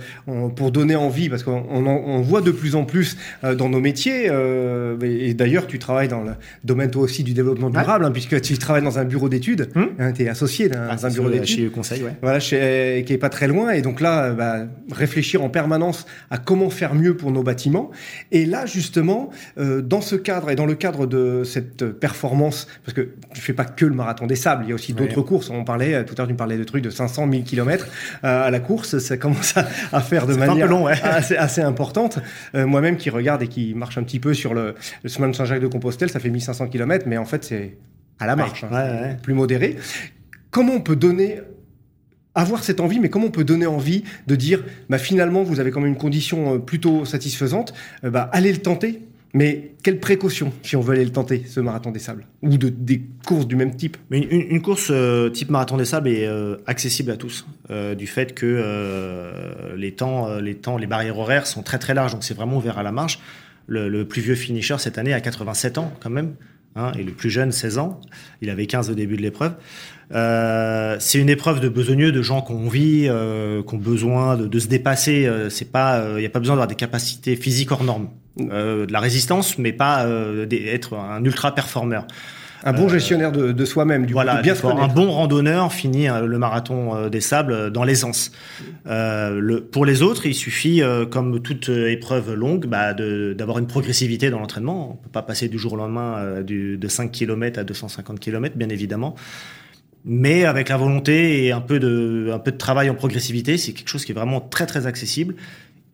pour 0.54 0.70
donner 0.70 0.96
envie, 0.96 1.28
parce 1.28 1.42
qu'on 1.42 1.64
on, 1.70 2.20
voit 2.20 2.40
de 2.40 2.50
plus 2.50 2.76
en 2.76 2.84
plus 2.84 3.16
euh, 3.42 3.54
dans 3.54 3.68
nos 3.68 3.80
métiers, 3.80 4.28
euh, 4.30 4.96
et, 5.02 5.34
d'ailleurs 5.34 5.66
tu 5.66 5.78
travailles 5.78 6.08
dans 6.08 6.22
le 6.22 6.32
domaine 6.64 6.90
toi 6.90 7.02
aussi 7.02 7.24
du 7.24 7.32
développement 7.32 7.70
durable, 7.70 8.04
hein, 8.04 8.10
puisque 8.12 8.40
tu 8.40 8.56
travailles 8.58 8.82
dans 8.82 8.98
un 8.98 9.04
bureau 9.04 9.28
d'études, 9.28 9.70
hum. 9.74 9.88
hein, 9.98 10.12
tu 10.12 10.22
es 10.22 10.28
associé 10.28 10.68
dans 10.68 10.78
ah, 10.88 10.96
un 11.02 11.10
bureau 11.10 11.30
d'études. 11.30 11.56
Chez 11.56 11.66
Conseil, 11.68 12.02
ouais. 12.02 12.16
Voilà, 12.22 12.38
chez, 12.38 13.02
qui 13.06 13.12
est 13.12 13.18
pas 13.18 13.28
très 13.28 13.48
loin, 13.48 13.70
et 13.70 13.82
donc 13.82 14.00
là, 14.00 14.30
bah, 14.32 14.66
réfléchir 14.92 15.42
en 15.42 15.48
permanence 15.48 16.06
à 16.30 16.38
comment 16.38 16.70
faire 16.70 16.94
mieux 16.94 17.16
pour 17.16 17.32
nos 17.32 17.42
bâtiments. 17.42 17.90
Et 18.30 18.46
là, 18.46 18.66
justement, 18.66 19.30
dans 19.56 20.00
ce 20.00 20.14
cadre 20.14 20.50
et 20.50 20.56
dans 20.56 20.66
le 20.66 20.74
cadre 20.74 21.06
de 21.06 21.42
cette 21.44 21.84
performance, 21.84 22.68
parce 22.84 22.94
que 22.94 23.08
tu 23.34 23.40
fais 23.40 23.52
pas 23.52 23.64
que 23.64 23.84
le 23.84 23.94
marathon 23.94 24.26
des 24.26 24.36
sables, 24.36 24.64
il 24.66 24.68
y 24.68 24.72
a 24.72 24.74
aussi 24.74 24.92
d'autres 24.92 25.22
courses. 25.22 25.50
On 25.50 25.64
parlait, 25.64 26.04
tout 26.04 26.14
à 26.14 26.18
l'heure 26.18 26.26
tu 26.26 26.34
me 26.34 26.38
parlais 26.38 26.56
de 26.56 26.64
trucs 26.64 26.84
de 26.84 26.90
500 26.90 27.28
000 27.30 27.42
km 27.42 27.79
euh, 28.24 28.46
à 28.46 28.50
la 28.50 28.60
course, 28.60 28.98
ça 28.98 29.16
commence 29.16 29.54
à, 29.56 30.00
faire 30.00 30.26
de 30.26 30.34
manière 30.34 30.66
long, 30.66 30.86
assez, 31.02 31.36
assez, 31.36 31.60
importante. 31.60 32.18
Euh, 32.54 32.66
moi-même 32.66 32.96
qui 32.96 33.10
regarde 33.10 33.42
et 33.42 33.48
qui 33.48 33.74
marche 33.74 33.98
un 33.98 34.02
petit 34.02 34.20
peu 34.20 34.34
sur 34.34 34.54
le, 34.54 34.74
le 35.02 35.08
chemin 35.08 35.28
de 35.28 35.34
Saint-Jacques 35.34 35.62
de 35.62 35.66
Compostelle, 35.66 36.10
ça 36.10 36.20
fait 36.20 36.30
1500 36.30 36.68
km, 36.68 37.06
mais 37.06 37.16
en 37.16 37.24
fait 37.24 37.44
c'est 37.44 37.76
à 38.18 38.26
la 38.26 38.36
marche, 38.36 38.64
hein, 38.64 39.16
plus 39.22 39.34
modéré. 39.34 39.76
Comment 40.50 40.74
on 40.74 40.80
peut 40.80 40.96
donner 40.96 41.40
avoir 42.34 42.62
cette 42.62 42.80
envie, 42.80 43.00
mais 43.00 43.08
comment 43.08 43.26
on 43.26 43.30
peut 43.30 43.44
donner 43.44 43.66
envie 43.66 44.04
de 44.26 44.36
dire, 44.36 44.62
bah, 44.88 44.98
finalement, 44.98 45.42
vous 45.42 45.58
avez 45.58 45.72
quand 45.72 45.80
même 45.80 45.90
une 45.90 45.98
condition 45.98 46.54
euh, 46.54 46.58
plutôt 46.58 47.04
satisfaisante, 47.04 47.74
bah, 48.04 48.30
allez 48.32 48.52
le 48.52 48.58
tenter 48.58 49.02
mais 49.32 49.74
quelles 49.82 50.00
précautions 50.00 50.52
si 50.62 50.74
on 50.74 50.80
veut 50.80 50.94
aller 50.94 51.04
le 51.04 51.12
tenter, 51.12 51.44
ce 51.46 51.60
marathon 51.60 51.92
des 51.92 52.00
sables 52.00 52.26
Ou 52.42 52.58
de, 52.58 52.68
des 52.68 53.02
courses 53.24 53.46
du 53.46 53.54
même 53.54 53.76
type? 53.76 53.96
Mais 54.10 54.18
une, 54.18 54.60
course 54.60 54.88
euh, 54.90 55.30
type 55.30 55.50
marathon 55.50 55.76
des 55.76 55.84
sables 55.84 56.08
est 56.08 56.26
euh, 56.26 56.56
accessible 56.66 57.12
à 57.12 57.16
tous, 57.16 57.46
euh, 57.70 57.94
du 57.94 58.08
fait 58.08 58.34
que 58.34 59.32
les, 59.76 59.92
temps, 59.92 60.36
les 60.40 60.56
temps, 60.56 60.76
les 60.76 60.86
barrières 60.86 61.18
horaires 61.18 61.46
sont 61.46 61.62
très 61.62 61.78
très 61.78 61.94
larges, 61.94 62.12
donc 62.12 62.24
c'est 62.24 62.34
vraiment 62.34 62.56
ouvert 62.56 62.78
à 62.78 62.82
la 62.82 62.92
marge. 62.92 63.20
Le, 63.66 64.02
plus 64.02 64.20
vieux 64.20 64.34
finisher 64.34 64.76
cette 64.78 64.98
année 64.98 65.12
a 65.12 65.20
87 65.20 65.78
ans 65.78 65.92
quand 66.00 66.10
même, 66.10 66.34
hein, 66.74 66.90
et 66.98 67.04
le 67.04 67.12
plus 67.12 67.30
jeune 67.30 67.52
16 67.52 67.78
ans. 67.78 68.00
Il 68.42 68.50
avait 68.50 68.66
15 68.66 68.90
au 68.90 68.94
début 68.94 69.16
de 69.16 69.22
l'épreuve. 69.22 69.54
c'est 70.10 71.18
une 71.20 71.28
épreuve 71.28 71.60
de 71.60 71.68
besogneux, 71.68 72.10
de 72.10 72.20
gens 72.20 72.42
qui 72.42 72.50
ont 72.50 72.66
envie, 72.66 73.02
qui 73.02 73.74
ont 73.74 73.78
besoin 73.78 74.36
de, 74.36 74.48
de 74.48 74.58
se 74.58 74.66
dépasser. 74.66 75.30
c'est 75.50 75.70
pas, 75.70 76.04
il 76.16 76.20
n'y 76.20 76.26
a 76.26 76.30
pas 76.30 76.40
besoin 76.40 76.56
d'avoir 76.56 76.66
des 76.66 76.74
capacités 76.74 77.36
physiques 77.36 77.70
hors 77.70 77.84
normes. 77.84 78.08
Euh, 78.50 78.86
de 78.86 78.92
la 78.92 79.00
résistance, 79.00 79.58
mais 79.58 79.72
pas 79.72 80.04
euh, 80.04 80.46
être 80.50 80.96
un 80.96 81.24
ultra 81.24 81.54
performeur. 81.54 82.06
Un 82.62 82.74
bon 82.74 82.90
gestionnaire 82.90 83.32
de, 83.32 83.52
de 83.52 83.64
soi-même, 83.64 84.04
du 84.04 84.12
voilà, 84.12 84.42
bien 84.42 84.54
Un 84.62 84.88
bon 84.88 85.10
randonneur 85.10 85.72
finit 85.72 86.10
euh, 86.10 86.26
le 86.26 86.38
marathon 86.38 87.08
des 87.08 87.22
sables 87.22 87.70
dans 87.70 87.84
l'aisance. 87.84 88.32
le, 88.84 89.60
pour 89.60 89.86
les 89.86 90.02
autres, 90.02 90.26
il 90.26 90.34
suffit, 90.34 90.82
comme 91.10 91.40
toute 91.40 91.70
épreuve 91.70 92.34
longue, 92.34 92.66
bah, 92.66 92.92
d'avoir 92.92 93.58
une 93.58 93.66
progressivité 93.66 94.28
dans 94.28 94.40
l'entraînement. 94.40 94.90
On 94.92 94.96
peut 94.96 95.10
pas 95.10 95.22
passer 95.22 95.48
du 95.48 95.58
jour 95.58 95.72
au 95.72 95.76
lendemain 95.76 96.42
du, 96.42 96.76
de 96.76 96.88
5 96.88 97.10
km 97.10 97.58
à 97.58 97.64
250 97.64 98.20
km, 98.20 98.56
bien 98.56 98.68
évidemment. 98.68 99.14
Mais 100.04 100.44
avec 100.44 100.70
la 100.70 100.76
volonté 100.76 101.44
et 101.44 101.52
un 101.52 101.60
peu 101.60 101.78
de, 101.78 102.30
un 102.32 102.38
peu 102.38 102.52
de 102.52 102.56
travail 102.56 102.88
en 102.90 102.94
progressivité, 102.94 103.58
c'est 103.58 103.72
quelque 103.72 103.88
chose 103.88 104.04
qui 104.04 104.12
est 104.12 104.14
vraiment 104.14 104.40
très 104.40 104.66
très 104.66 104.86
accessible 104.86 105.34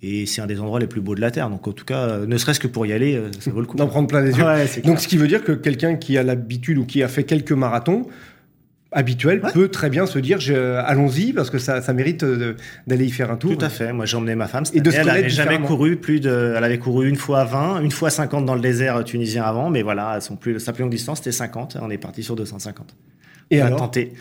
et 0.02 0.26
c'est 0.26 0.40
un 0.40 0.46
des 0.46 0.60
endroits 0.60 0.78
les 0.78 0.86
plus 0.86 1.00
beaux 1.00 1.14
de 1.14 1.20
la 1.20 1.30
Terre. 1.30 1.48
Donc, 1.48 1.66
en 1.66 1.72
tout 1.72 1.84
cas, 1.84 2.00
euh, 2.00 2.26
ne 2.26 2.36
serait-ce 2.36 2.60
que 2.60 2.66
pour 2.66 2.86
y 2.86 2.92
aller, 2.92 3.16
euh, 3.16 3.30
ça 3.40 3.50
vaut 3.50 3.60
le 3.60 3.66
coup. 3.66 3.76
D'en 3.76 3.88
prendre 3.88 4.08
plein 4.08 4.20
les 4.20 4.36
yeux. 4.36 4.82
Donc, 4.84 5.00
ce 5.00 5.08
qui 5.08 5.16
veut 5.16 5.28
dire 5.28 5.42
que 5.42 5.52
quelqu'un 5.52 5.96
qui 5.96 6.18
a 6.18 6.22
l'habitude 6.22 6.78
ou 6.78 6.84
qui 6.84 7.02
a 7.02 7.08
fait 7.08 7.24
quelques 7.24 7.52
marathons, 7.52 8.06
habituels 8.92 9.42
peut 9.52 9.68
très 9.68 9.90
bien 9.90 10.06
se 10.06 10.18
dire 10.18 10.38
allons-y 10.84 11.32
parce 11.32 11.50
que 11.50 11.58
ça, 11.58 11.82
ça 11.82 11.92
mérite 11.92 12.22
euh, 12.22 12.54
d'aller 12.86 13.04
y 13.04 13.10
faire 13.10 13.30
un 13.30 13.36
tour. 13.36 13.56
Tout 13.56 13.64
à 13.64 13.68
fait. 13.68 13.92
Moi 13.92 14.06
j'ai 14.06 14.16
emmené 14.16 14.34
ma 14.34 14.46
femme. 14.46 14.64
Et 14.72 14.80
de 14.80 14.90
elle 14.90 15.06
n'avait 15.06 15.28
jamais 15.28 15.60
couru 15.60 15.96
plus 15.96 16.20
de. 16.20 16.54
Elle 16.56 16.64
avait 16.64 16.78
couru 16.78 17.08
une 17.08 17.16
fois 17.16 17.44
20, 17.44 17.82
une 17.82 17.90
fois 17.90 18.10
50 18.10 18.46
dans 18.46 18.54
le 18.54 18.60
désert 18.60 19.02
tunisien 19.04 19.44
avant, 19.44 19.70
mais 19.70 19.82
voilà, 19.82 20.20
son 20.20 20.36
plus, 20.36 20.58
sa 20.60 20.72
plus 20.72 20.82
longue 20.82 20.90
distance 20.90 21.18
c'était 21.18 21.32
50. 21.32 21.78
On 21.82 21.90
est 21.90 21.98
parti 21.98 22.22
sur 22.22 22.36
250. 22.36 22.96
Et 23.50 23.62
on 23.62 23.66
alors? 23.66 23.78
tenté. 23.80 24.12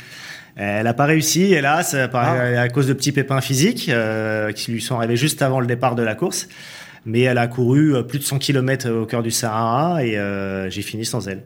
Elle 0.56 0.86
n'a 0.86 0.94
pas 0.94 1.06
réussi, 1.06 1.54
hélas, 1.54 1.94
à, 1.94 2.62
à 2.62 2.70
cause 2.70 2.88
de 2.88 2.94
petits 2.94 3.12
pépins 3.12 3.42
physiques 3.42 3.92
qui 4.56 4.72
lui 4.72 4.82
sont 4.82 4.96
arrivés 4.96 5.18
juste 5.18 5.42
avant 5.42 5.60
le 5.60 5.68
départ 5.68 5.96
de 5.96 6.04
la 6.04 6.16
course. 6.16 6.48
Mais 7.06 7.22
elle 7.22 7.38
a 7.38 7.48
couru 7.48 7.94
plus 8.08 8.20
de 8.20 8.24
100 8.24 8.40
km 8.40 8.90
au 8.90 9.06
cœur 9.06 9.22
du 9.22 9.32
Sahara 9.32 10.04
et 10.04 10.18
j'ai 10.70 10.82
fini 10.82 11.04
sans 11.06 11.28
elle. 11.28 11.44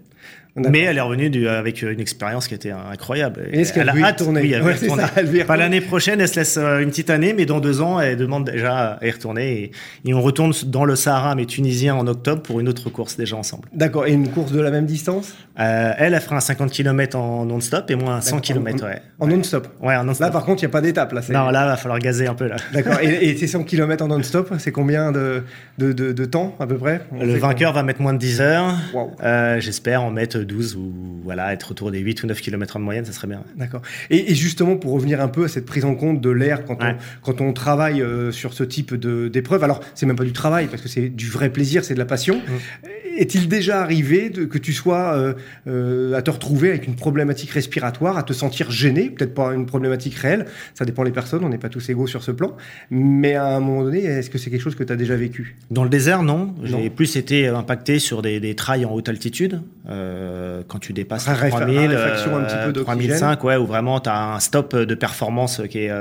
Mais 0.56 0.82
elle 0.82 0.98
est 0.98 1.02
revenue 1.02 1.30
du, 1.30 1.48
avec 1.48 1.82
une 1.82 2.00
expérience 2.00 2.48
qui 2.48 2.54
était 2.54 2.72
incroyable. 2.72 3.48
Est-ce 3.52 3.72
qu'elle 3.74 3.90
a 3.90 3.96
hâte 3.96 4.18
tourner 4.18 4.42
Oui, 4.42 4.54
elle, 4.54 5.46
Pas 5.46 5.58
l'année 5.58 5.82
prochaine, 5.82 6.20
elle 6.20 6.28
se 6.28 6.36
laisse 6.36 6.58
euh, 6.58 6.80
une 6.80 6.90
petite 6.90 7.10
année, 7.10 7.34
mais 7.34 7.46
dans 7.46 7.60
deux 7.60 7.82
ans, 7.82 8.00
elle 8.00 8.18
demande 8.18 8.50
déjà 8.50 8.98
à 9.02 9.06
y 9.06 9.12
retourner. 9.12 9.72
Et, 10.06 10.14
on 10.14 10.22
retourne 10.22 10.54
dans 10.66 10.86
le 10.86 10.96
Sahara, 10.96 11.36
mais 11.36 11.46
tunisien, 11.46 11.96
en 11.96 12.08
octobre 12.08 12.42
pour 12.42 12.60
une 12.60 12.68
autre 12.68 12.90
course 12.90 13.16
déjà 13.16 13.36
ensemble. 13.38 13.70
D'accord. 13.74 14.08
Et 14.08 14.12
une 14.12 14.28
course 14.30 14.52
de 14.52 14.60
la 14.60 14.72
même 14.72 14.86
distance? 14.86 15.34
Euh, 15.60 15.94
Elle, 15.98 16.14
elle 16.14 16.22
fera 16.22 16.38
un 16.38 16.42
50 16.42 16.72
km 16.72 17.18
en 17.18 17.46
non-stop 17.46 17.90
et 17.92 17.96
moi 17.96 18.14
un 18.14 18.22
100 18.22 18.40
km. 18.40 18.86
Ouais. 18.86 19.02
En 19.20 19.28
non-stop 19.28 19.68
Ouais, 19.82 19.96
en 19.96 20.04
non-stop. 20.04 20.26
Là, 20.28 20.32
par 20.32 20.46
contre, 20.46 20.64
il 20.64 20.66
n'y 20.66 20.72
a 20.72 20.74
pas 20.74 20.82
d'étape. 20.82 21.12
Là, 21.14 21.22
non, 21.30 21.50
là, 21.50 21.64
il 21.66 21.70
va 21.70 21.78
falloir 21.78 22.00
gazer 22.00 22.28
un 22.28 22.34
peu. 22.34 22.48
là. 22.48 22.56
D'accord. 22.74 23.00
et, 23.02 23.30
et 23.30 23.38
ces 23.38 23.48
100 23.48 23.64
km 23.64 24.04
en 24.04 24.08
non-stop, 24.08 24.54
c'est 24.58 24.72
combien 24.72 25.12
de, 25.12 25.44
de, 25.78 25.92
de, 25.94 26.26
temps 26.26 26.56
à 26.60 26.68
peu 26.68 26.78
près? 26.78 27.02
Le 27.20 27.38
vainqueur 27.38 27.74
va 27.74 27.84
mettre 27.84 28.02
moins 28.02 28.14
de 28.14 28.20
10 28.20 28.42
heures. 28.42 28.76
Euh, 29.24 29.60
j'espère 29.60 30.04
en 30.04 30.12
mettre 30.12 30.39
12 30.46 30.76
ou 30.76 30.94
voilà, 31.24 31.54
être 31.54 31.72
autour 31.72 31.92
des 31.92 32.00
8 32.00 32.24
ou 32.24 32.28
9 32.28 32.42
km 32.42 32.78
en 32.78 32.80
moyenne, 32.80 33.06
ça 33.06 33.12
serait 33.12 33.28
bien. 33.28 33.44
D'accord. 33.56 33.82
Et, 34.10 34.34
justement, 34.36 34.78
pour 34.78 34.94
revenir 34.94 35.22
un 35.22 35.28
peu 35.28 35.46
à 35.46 35.48
cette 35.48 35.66
prise 35.66 35.86
en 35.86 35.96
compte 35.96 36.22
de 36.22 36.30
l'air 36.30 36.66
quand, 36.66 36.78
on, 36.82 36.96
quand 37.22 37.42
on 37.42 37.54
travaille 37.54 38.02
euh, 38.02 38.32
sur 38.32 38.54
ce 38.54 38.64
type 38.64 38.94
d'épreuve, 38.96 39.64
alors 39.64 39.82
c'est 39.96 40.06
même 40.06 40.16
pas 40.16 40.24
du 40.24 40.34
travail, 40.34 40.68
parce 40.68 40.82
que 40.82 40.90
c'est 40.90 41.10
du 41.10 41.30
vrai 41.30 41.50
plaisir, 41.50 41.84
c'est 41.84 41.94
de 41.94 42.00
la 42.00 42.06
passion. 42.06 42.38
Mmh. 42.38 42.88
Est-il 43.18 43.50
déjà 43.50 43.82
arrivé 43.82 44.30
de, 44.30 44.46
que 44.46 44.58
tu 44.58 44.72
sois 44.72 45.14
euh, 45.14 45.34
euh, 45.68 46.14
à 46.14 46.22
te 46.22 46.32
retrouver 46.32 46.70
avec 46.70 46.88
une 46.88 46.96
problématique 46.96 47.50
respiratoire, 47.50 48.18
à 48.18 48.24
te 48.24 48.32
sentir 48.32 48.72
gêné, 48.72 49.10
peut-être 49.10 49.34
pas 49.34 49.54
une 49.54 49.66
problématique 49.66 50.16
réelle, 50.16 50.46
ça 50.74 50.86
dépend 50.86 51.04
des 51.04 51.12
personnes, 51.12 51.44
on 51.44 51.50
n'est 51.50 51.58
pas 51.58 51.68
tous 51.68 51.90
égaux 51.90 52.08
sur 52.08 52.24
ce 52.24 52.32
plan, 52.32 52.56
mais 52.90 53.36
à 53.36 53.48
un 53.48 53.60
moment 53.60 53.84
donné, 53.84 54.04
est-ce 54.04 54.30
que 54.30 54.38
c'est 54.38 54.50
quelque 54.50 54.62
chose 54.62 54.76
que 54.76 54.86
tu 54.86 54.94
as 54.94 54.96
déjà 54.96 55.18
vécu? 55.18 55.58
Dans 55.70 55.84
le 55.84 55.90
désert, 55.90 56.24
non. 56.24 56.56
J'ai 56.64 56.90
plus 56.90 57.18
été 57.18 57.48
impacté 57.48 58.00
sur 58.00 58.22
des, 58.22 58.40
des 58.40 58.56
trails 58.56 58.86
en 58.86 58.94
haute 58.94 59.10
altitude, 59.10 59.62
euh, 59.90 60.29
quand 60.68 60.80
tu 60.80 60.94
dépasses 60.94 61.26
3000, 61.26 61.92
un 61.92 62.72
3005, 62.72 63.44
ouais, 63.44 63.56
où 63.56 63.66
vraiment 63.66 64.00
tu 64.00 64.10
as 64.10 64.34
un 64.34 64.40
stop 64.40 64.76
de 64.76 64.96
performance 64.96 65.62
qui 65.70 65.80
est... 65.80 65.92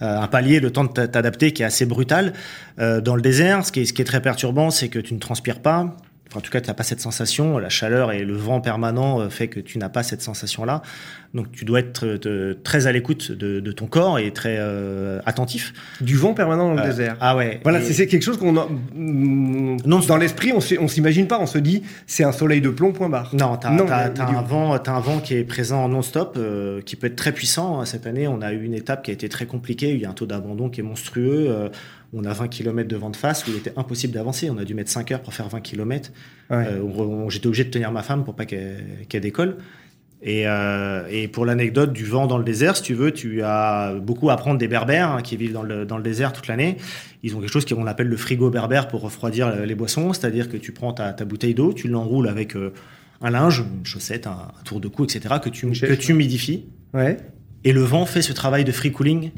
un 0.00 0.26
palier, 0.28 0.60
le 0.60 0.70
temps 0.70 0.84
de 0.84 1.06
t'adapter 1.06 1.52
qui 1.52 1.62
est 1.62 1.66
assez 1.66 1.86
brutal. 1.86 2.32
dans 2.78 3.14
le 3.14 3.22
désert, 3.22 3.64
ce 3.66 3.72
qui 3.72 3.80
est, 3.80 3.84
ce 3.84 3.92
qui 3.92 4.02
est 4.02 4.06
très 4.06 4.22
perturbant, 4.22 4.70
c'est 4.70 4.88
que 4.88 4.98
tu 4.98 5.14
ne 5.14 5.18
transpires 5.18 5.60
pas, 5.60 5.96
en 6.34 6.40
tout 6.40 6.50
cas, 6.50 6.60
tu 6.60 6.68
n'as 6.68 6.74
pas 6.74 6.82
cette 6.82 7.00
sensation. 7.00 7.58
La 7.58 7.68
chaleur 7.68 8.12
et 8.12 8.24
le 8.24 8.34
vent 8.34 8.60
permanent 8.60 9.20
euh, 9.20 9.28
fait 9.30 9.48
que 9.48 9.58
tu 9.58 9.78
n'as 9.78 9.88
pas 9.88 10.02
cette 10.02 10.22
sensation-là. 10.22 10.82
Donc, 11.34 11.50
tu 11.52 11.64
dois 11.64 11.80
être 11.80 12.06
euh, 12.06 12.54
très 12.62 12.86
à 12.86 12.92
l'écoute 12.92 13.32
de, 13.32 13.72
ton 13.72 13.86
corps 13.86 14.18
et 14.18 14.32
très 14.32 14.56
euh, 14.58 15.20
attentif. 15.26 15.72
Du 16.00 16.16
vent 16.16 16.34
permanent 16.34 16.74
dans 16.74 16.82
le 16.82 16.88
désert. 16.88 17.16
Ah 17.20 17.36
ouais. 17.36 17.60
Voilà, 17.62 17.80
c'est 17.80 18.06
quelque 18.06 18.22
chose 18.22 18.38
qu'on 18.38 18.52
mm, 18.52 19.78
non 19.86 20.00
dans 20.00 20.16
l'esprit, 20.16 20.52
on 20.52 20.88
s'imagine 20.88 21.26
pas. 21.26 21.38
On 21.38 21.46
se 21.46 21.58
dit, 21.58 21.82
c'est 22.06 22.24
un 22.24 22.32
soleil 22.32 22.60
de 22.60 22.70
plomb. 22.70 22.92
Point 22.92 23.08
barre. 23.08 23.30
Non, 23.34 23.56
tu 23.56 23.66
as, 23.66 23.70
un 23.70 24.42
vent, 24.42 24.74
as 24.74 24.90
un 24.90 25.00
vent 25.00 25.20
qui 25.20 25.34
est 25.34 25.44
présent 25.44 25.88
non-stop, 25.88 26.38
qui 26.84 26.96
peut 26.96 27.06
être 27.06 27.16
très 27.16 27.32
puissant. 27.32 27.84
Cette 27.84 28.06
année, 28.06 28.26
on 28.26 28.42
a 28.42 28.52
eu 28.52 28.64
une 28.64 28.74
étape 28.74 29.04
qui 29.04 29.10
a 29.10 29.14
été 29.14 29.28
très 29.28 29.46
compliquée. 29.46 29.90
Il 29.90 30.00
y 30.00 30.04
a 30.04 30.10
un 30.10 30.14
taux 30.14 30.26
d'abandon 30.26 30.68
qui 30.68 30.80
est 30.80 30.84
monstrueux 30.84 31.70
on 32.12 32.24
a 32.24 32.32
20 32.32 32.48
km 32.48 32.88
de 32.88 32.96
vent 32.96 33.10
de 33.10 33.16
face 33.16 33.46
où 33.46 33.50
il 33.50 33.56
était 33.56 33.72
impossible 33.76 34.12
d'avancer. 34.12 34.50
On 34.50 34.58
a 34.58 34.64
dû 34.64 34.74
mettre 34.74 34.90
5 34.90 35.12
heures 35.12 35.22
pour 35.22 35.34
faire 35.34 35.48
20 35.48 35.60
km. 35.60 36.10
Euh, 36.50 37.28
j'étais 37.28 37.46
obligé 37.46 37.64
de 37.64 37.70
tenir 37.70 37.92
ma 37.92 38.02
femme 38.02 38.24
pour 38.24 38.34
pas 38.34 38.46
qu'elle 38.46 39.20
décolle. 39.20 39.56
Euh, 40.26 41.06
et, 41.10 41.28
pour 41.28 41.46
l'anecdote 41.46 41.92
du 41.92 42.04
vent 42.04 42.26
dans 42.26 42.36
le 42.36 42.44
désert, 42.44 42.76
si 42.76 42.82
tu 42.82 42.94
veux, 42.94 43.12
tu 43.12 43.42
as 43.42 43.94
beaucoup 43.94 44.28
à 44.28 44.34
apprendre 44.34 44.58
des 44.58 44.68
berbères 44.68 45.10
hein, 45.10 45.22
qui 45.22 45.36
vivent 45.36 45.52
dans 45.52 45.62
le, 45.62 46.02
désert 46.02 46.32
toute 46.32 46.46
l'année. 46.46 46.76
Ils 47.22 47.36
ont 47.36 47.40
quelque 47.40 47.52
chose 47.52 47.64
qu'on 47.64 47.86
appelle 47.86 48.08
le 48.08 48.16
frigo 48.16 48.50
berbère 48.50 48.88
pour 48.88 49.00
refroidir 49.00 49.64
les 49.64 49.74
boissons, 49.74 50.12
c'est-à-dire 50.12 50.50
que 50.50 50.56
tu 50.56 50.72
prends 50.72 50.92
ta, 50.92 51.12
bouteille 51.24 51.54
d'eau, 51.54 51.72
tu 51.72 51.88
l'enroules 51.88 52.28
avec 52.28 52.54
euh, 52.54 52.72
un 53.22 53.30
linge, 53.30 53.64
une 53.78 53.86
chaussette, 53.86 54.26
un, 54.26 54.48
tour 54.64 54.80
de 54.80 54.88
cou, 54.88 55.04
etc., 55.04 55.36
que 55.42 55.48
tu, 55.48 55.70
que 55.70 55.94
tu 55.94 56.12
humidifies. 56.12 56.66
Ouais. 56.92 57.16
Et 57.64 57.72
le 57.72 57.82
vent 57.82 58.04
fait 58.04 58.22
ce 58.22 58.32
travail 58.32 58.64
de 58.64 58.72
free 58.72 58.92
cooling 58.92 59.30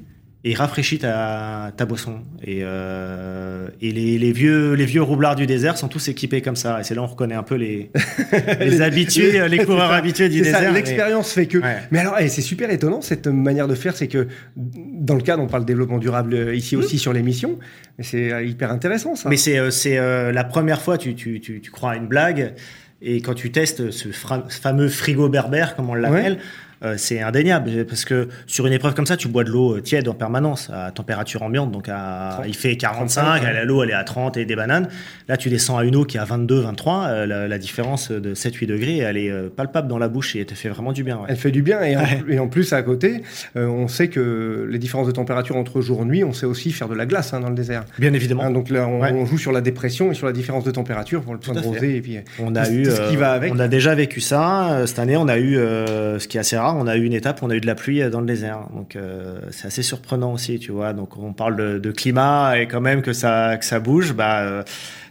et 0.44 0.54
rafraîchit 0.54 0.98
ta, 0.98 1.72
ta 1.76 1.86
boisson. 1.86 2.20
Et, 2.42 2.60
euh, 2.62 3.68
et 3.80 3.92
les, 3.92 4.18
les, 4.18 4.32
vieux, 4.32 4.72
les 4.72 4.86
vieux 4.86 5.02
roublards 5.02 5.36
du 5.36 5.46
désert 5.46 5.78
sont 5.78 5.86
tous 5.86 6.08
équipés 6.08 6.42
comme 6.42 6.56
ça. 6.56 6.80
Et 6.80 6.84
c'est 6.84 6.96
là 6.96 7.02
on 7.02 7.06
reconnaît 7.06 7.36
un 7.36 7.44
peu 7.44 7.54
les, 7.54 7.90
les 8.60 8.80
habitués, 8.80 9.48
les, 9.48 9.64
coureurs 9.64 9.92
habitués 9.92 10.28
du 10.28 10.40
désert. 10.40 10.72
L'expérience 10.72 11.32
fait 11.32 11.46
que. 11.46 11.58
Mais 11.92 12.00
alors, 12.00 12.16
eh, 12.18 12.28
c'est 12.28 12.42
super 12.42 12.70
étonnant 12.70 13.00
cette 13.00 13.28
manière 13.28 13.68
de 13.68 13.76
faire. 13.76 13.96
C'est 13.96 14.08
que 14.08 14.26
dans 14.56 15.14
le 15.14 15.22
cadre, 15.22 15.42
on 15.42 15.46
parle 15.46 15.64
développement 15.64 15.98
durable 15.98 16.34
euh, 16.34 16.54
ici 16.54 16.74
aussi 16.74 16.96
mmh. 16.96 17.00
sur 17.00 17.12
l'émission. 17.12 17.58
Mais 17.98 18.04
c'est 18.04 18.32
euh, 18.32 18.42
hyper 18.42 18.72
intéressant 18.72 19.14
ça. 19.14 19.28
Mais 19.28 19.36
c'est 19.36 19.58
euh, 19.58 19.70
c'est 19.70 19.96
la 20.32 20.44
première 20.44 20.82
fois, 20.82 20.98
tu, 20.98 21.14
tu, 21.14 21.40
tu, 21.40 21.60
tu, 21.60 21.70
crois 21.70 21.92
à 21.92 21.96
une 21.96 22.08
blague. 22.08 22.54
Et 23.00 23.20
quand 23.20 23.34
tu 23.34 23.50
testes 23.50 23.90
ce 23.90 24.08
fameux 24.10 24.88
frigo 24.88 25.28
berbère, 25.28 25.74
comme 25.74 25.90
on 25.90 25.94
l'appelle, 25.94 26.38
euh, 26.84 26.94
c'est 26.96 27.20
indéniable 27.20 27.84
parce 27.86 28.04
que 28.04 28.28
sur 28.46 28.66
une 28.66 28.72
épreuve 28.72 28.94
comme 28.94 29.06
ça, 29.06 29.16
tu 29.16 29.28
bois 29.28 29.44
de 29.44 29.50
l'eau 29.50 29.76
euh, 29.76 29.80
tiède 29.80 30.08
en 30.08 30.14
permanence 30.14 30.70
à 30.72 30.90
température 30.90 31.42
ambiante, 31.42 31.70
donc 31.70 31.88
à, 31.88 32.42
il 32.46 32.56
fait 32.56 32.76
45, 32.76 33.42
l'eau 33.64 33.82
elle 33.82 33.90
est 33.90 33.94
à 33.94 34.04
30 34.04 34.36
et 34.36 34.44
des 34.44 34.56
bananes. 34.56 34.88
Là, 35.28 35.36
tu 35.36 35.48
descends 35.48 35.78
à 35.78 35.84
une 35.84 35.94
eau 35.96 36.04
qui 36.04 36.16
est 36.16 36.20
à 36.20 36.24
22, 36.24 36.60
23, 36.60 37.04
euh, 37.06 37.48
la, 37.48 37.58
différence 37.58 38.10
de 38.10 38.34
7-8 38.34 38.66
degrés, 38.66 38.98
elle 38.98 39.16
est 39.16 39.32
palpable 39.50 39.86
dans 39.86 39.98
la 39.98 40.08
bouche 40.08 40.34
et 40.34 40.40
elle 40.40 40.46
te 40.46 40.54
fait 40.54 40.68
vraiment 40.68 40.92
du 40.92 41.04
bien. 41.04 41.20
Elle 41.28 41.36
fait 41.36 41.52
du 41.52 41.62
bien 41.62 41.80
et, 41.82 42.38
en, 42.38 42.48
plus 42.48 42.72
à 42.72 42.82
côté, 42.82 43.22
on 43.54 43.86
sait 43.86 44.08
que 44.08 44.66
les 44.68 44.78
différences 44.78 45.06
de 45.06 45.12
température 45.12 45.56
entre 45.56 45.80
jour 45.80 46.02
et 46.02 46.04
nuit, 46.04 46.24
on 46.24 46.32
sait 46.32 46.46
aussi 46.46 46.72
faire 46.72 46.88
de 46.88 46.94
la 46.94 47.06
glace 47.06 47.32
hein, 47.32 47.40
dans 47.40 47.48
le 47.48 47.54
désert. 47.54 47.84
Bien 47.98 48.12
évidemment. 48.12 48.42
Hein, 48.42 48.50
donc 48.50 48.68
là, 48.68 48.88
on, 48.88 49.24
joue 49.26 49.38
sur 49.38 49.52
la 49.52 49.60
dépression 49.60 50.10
et 50.10 50.14
sur 50.14 50.26
la 50.26 50.32
différence 50.32 50.64
de 50.64 50.72
température 50.72 51.22
pour 51.22 51.34
le 51.34 51.38
point 51.38 51.54
de 51.54 51.60
rosée 51.60 51.96
et 51.96 52.00
puis 52.00 52.18
on 52.40 52.56
a 52.56 52.68
eu, 52.68 52.86
ce 52.86 53.08
qui 53.08 53.16
va 53.16 53.32
avec. 53.32 53.52
On 53.54 53.60
a 53.60 53.68
déjà 53.68 53.94
vécu 53.94 54.20
ça 54.20 54.82
cette 54.86 54.98
année. 54.98 55.16
On 55.16 55.28
a 55.28 55.38
eu 55.38 55.54
ce 55.54 56.26
qui 56.26 56.38
est 56.38 56.40
assez 56.40 56.56
rare 56.56 56.71
on 56.76 56.86
a 56.86 56.96
eu 56.96 57.04
une 57.04 57.12
étape, 57.12 57.40
on 57.42 57.50
a 57.50 57.54
eu 57.54 57.60
de 57.60 57.66
la 57.66 57.74
pluie 57.74 58.02
dans 58.10 58.20
le 58.20 58.26
désert. 58.26 58.68
Donc 58.74 58.96
euh, 58.96 59.40
c'est 59.50 59.66
assez 59.66 59.82
surprenant 59.82 60.32
aussi, 60.32 60.58
tu 60.58 60.72
vois. 60.72 60.92
Donc 60.92 61.16
on 61.16 61.32
parle 61.32 61.80
de, 61.80 61.90
climat 61.92 62.58
et 62.58 62.66
quand 62.66 62.80
même 62.80 63.02
que 63.02 63.12
ça, 63.12 63.56
que 63.58 63.64
ça 63.64 63.80
bouge. 63.80 64.12
Bah, 64.14 64.40
euh, 64.40 64.62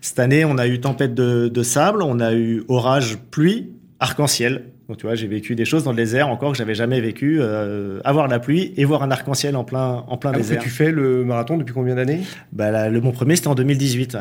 cette 0.01 0.19
année, 0.19 0.45
on 0.45 0.57
a 0.57 0.67
eu 0.67 0.79
tempête 0.79 1.13
de, 1.13 1.63
sable, 1.63 2.01
on 2.01 2.19
a 2.19 2.33
eu 2.33 2.63
orage, 2.67 3.17
pluie, 3.31 3.71
arc-en-ciel. 3.99 4.65
Donc 4.89 4.97
tu 4.97 5.05
vois, 5.05 5.15
j'ai 5.15 5.27
vécu 5.27 5.55
des 5.55 5.63
choses 5.63 5.83
dans 5.83 5.91
le 5.91 5.97
désert 5.97 6.27
encore 6.27 6.51
que 6.51 6.57
j'avais 6.57 6.75
jamais 6.75 6.99
vécu. 6.99 7.37
Euh, 7.39 8.01
avoir 8.03 8.27
la 8.27 8.39
pluie 8.39 8.73
et 8.75 8.83
voir 8.83 9.03
un 9.03 9.11
arc-en-ciel 9.11 9.55
en 9.55 9.63
plein, 9.63 10.03
en 10.07 10.17
plein 10.17 10.31
ah, 10.33 10.37
désert. 10.37 10.61
Tu 10.61 10.69
fais 10.69 10.91
le 10.91 11.23
marathon 11.23 11.57
depuis 11.57 11.73
combien 11.73 11.95
d'années? 11.95 12.21
Bah, 12.51 12.89
Le 12.89 13.01
mon 13.01 13.11
premier, 13.11 13.35
c'était 13.35 13.47
en 13.47 13.55
2018. 13.55 14.15
Ouais, 14.15 14.19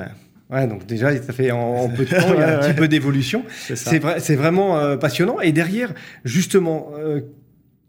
donc 0.51 0.87
déjà, 0.87 1.17
ça 1.23 1.33
fait 1.33 1.51
en, 1.51 1.89
peu 1.89 2.05
de 2.05 2.11
temps, 2.11 2.35
il 2.35 2.41
y 2.41 2.43
a 2.43 2.59
un 2.59 2.61
petit 2.67 2.75
peu 2.75 2.89
d'évolution. 2.89 3.45
C'est 3.75 4.03
c'est 4.19 4.37
vraiment 4.37 4.97
passionnant. 4.99 5.41
Et 5.41 5.53
derrière, 5.53 5.95
justement, 6.25 6.93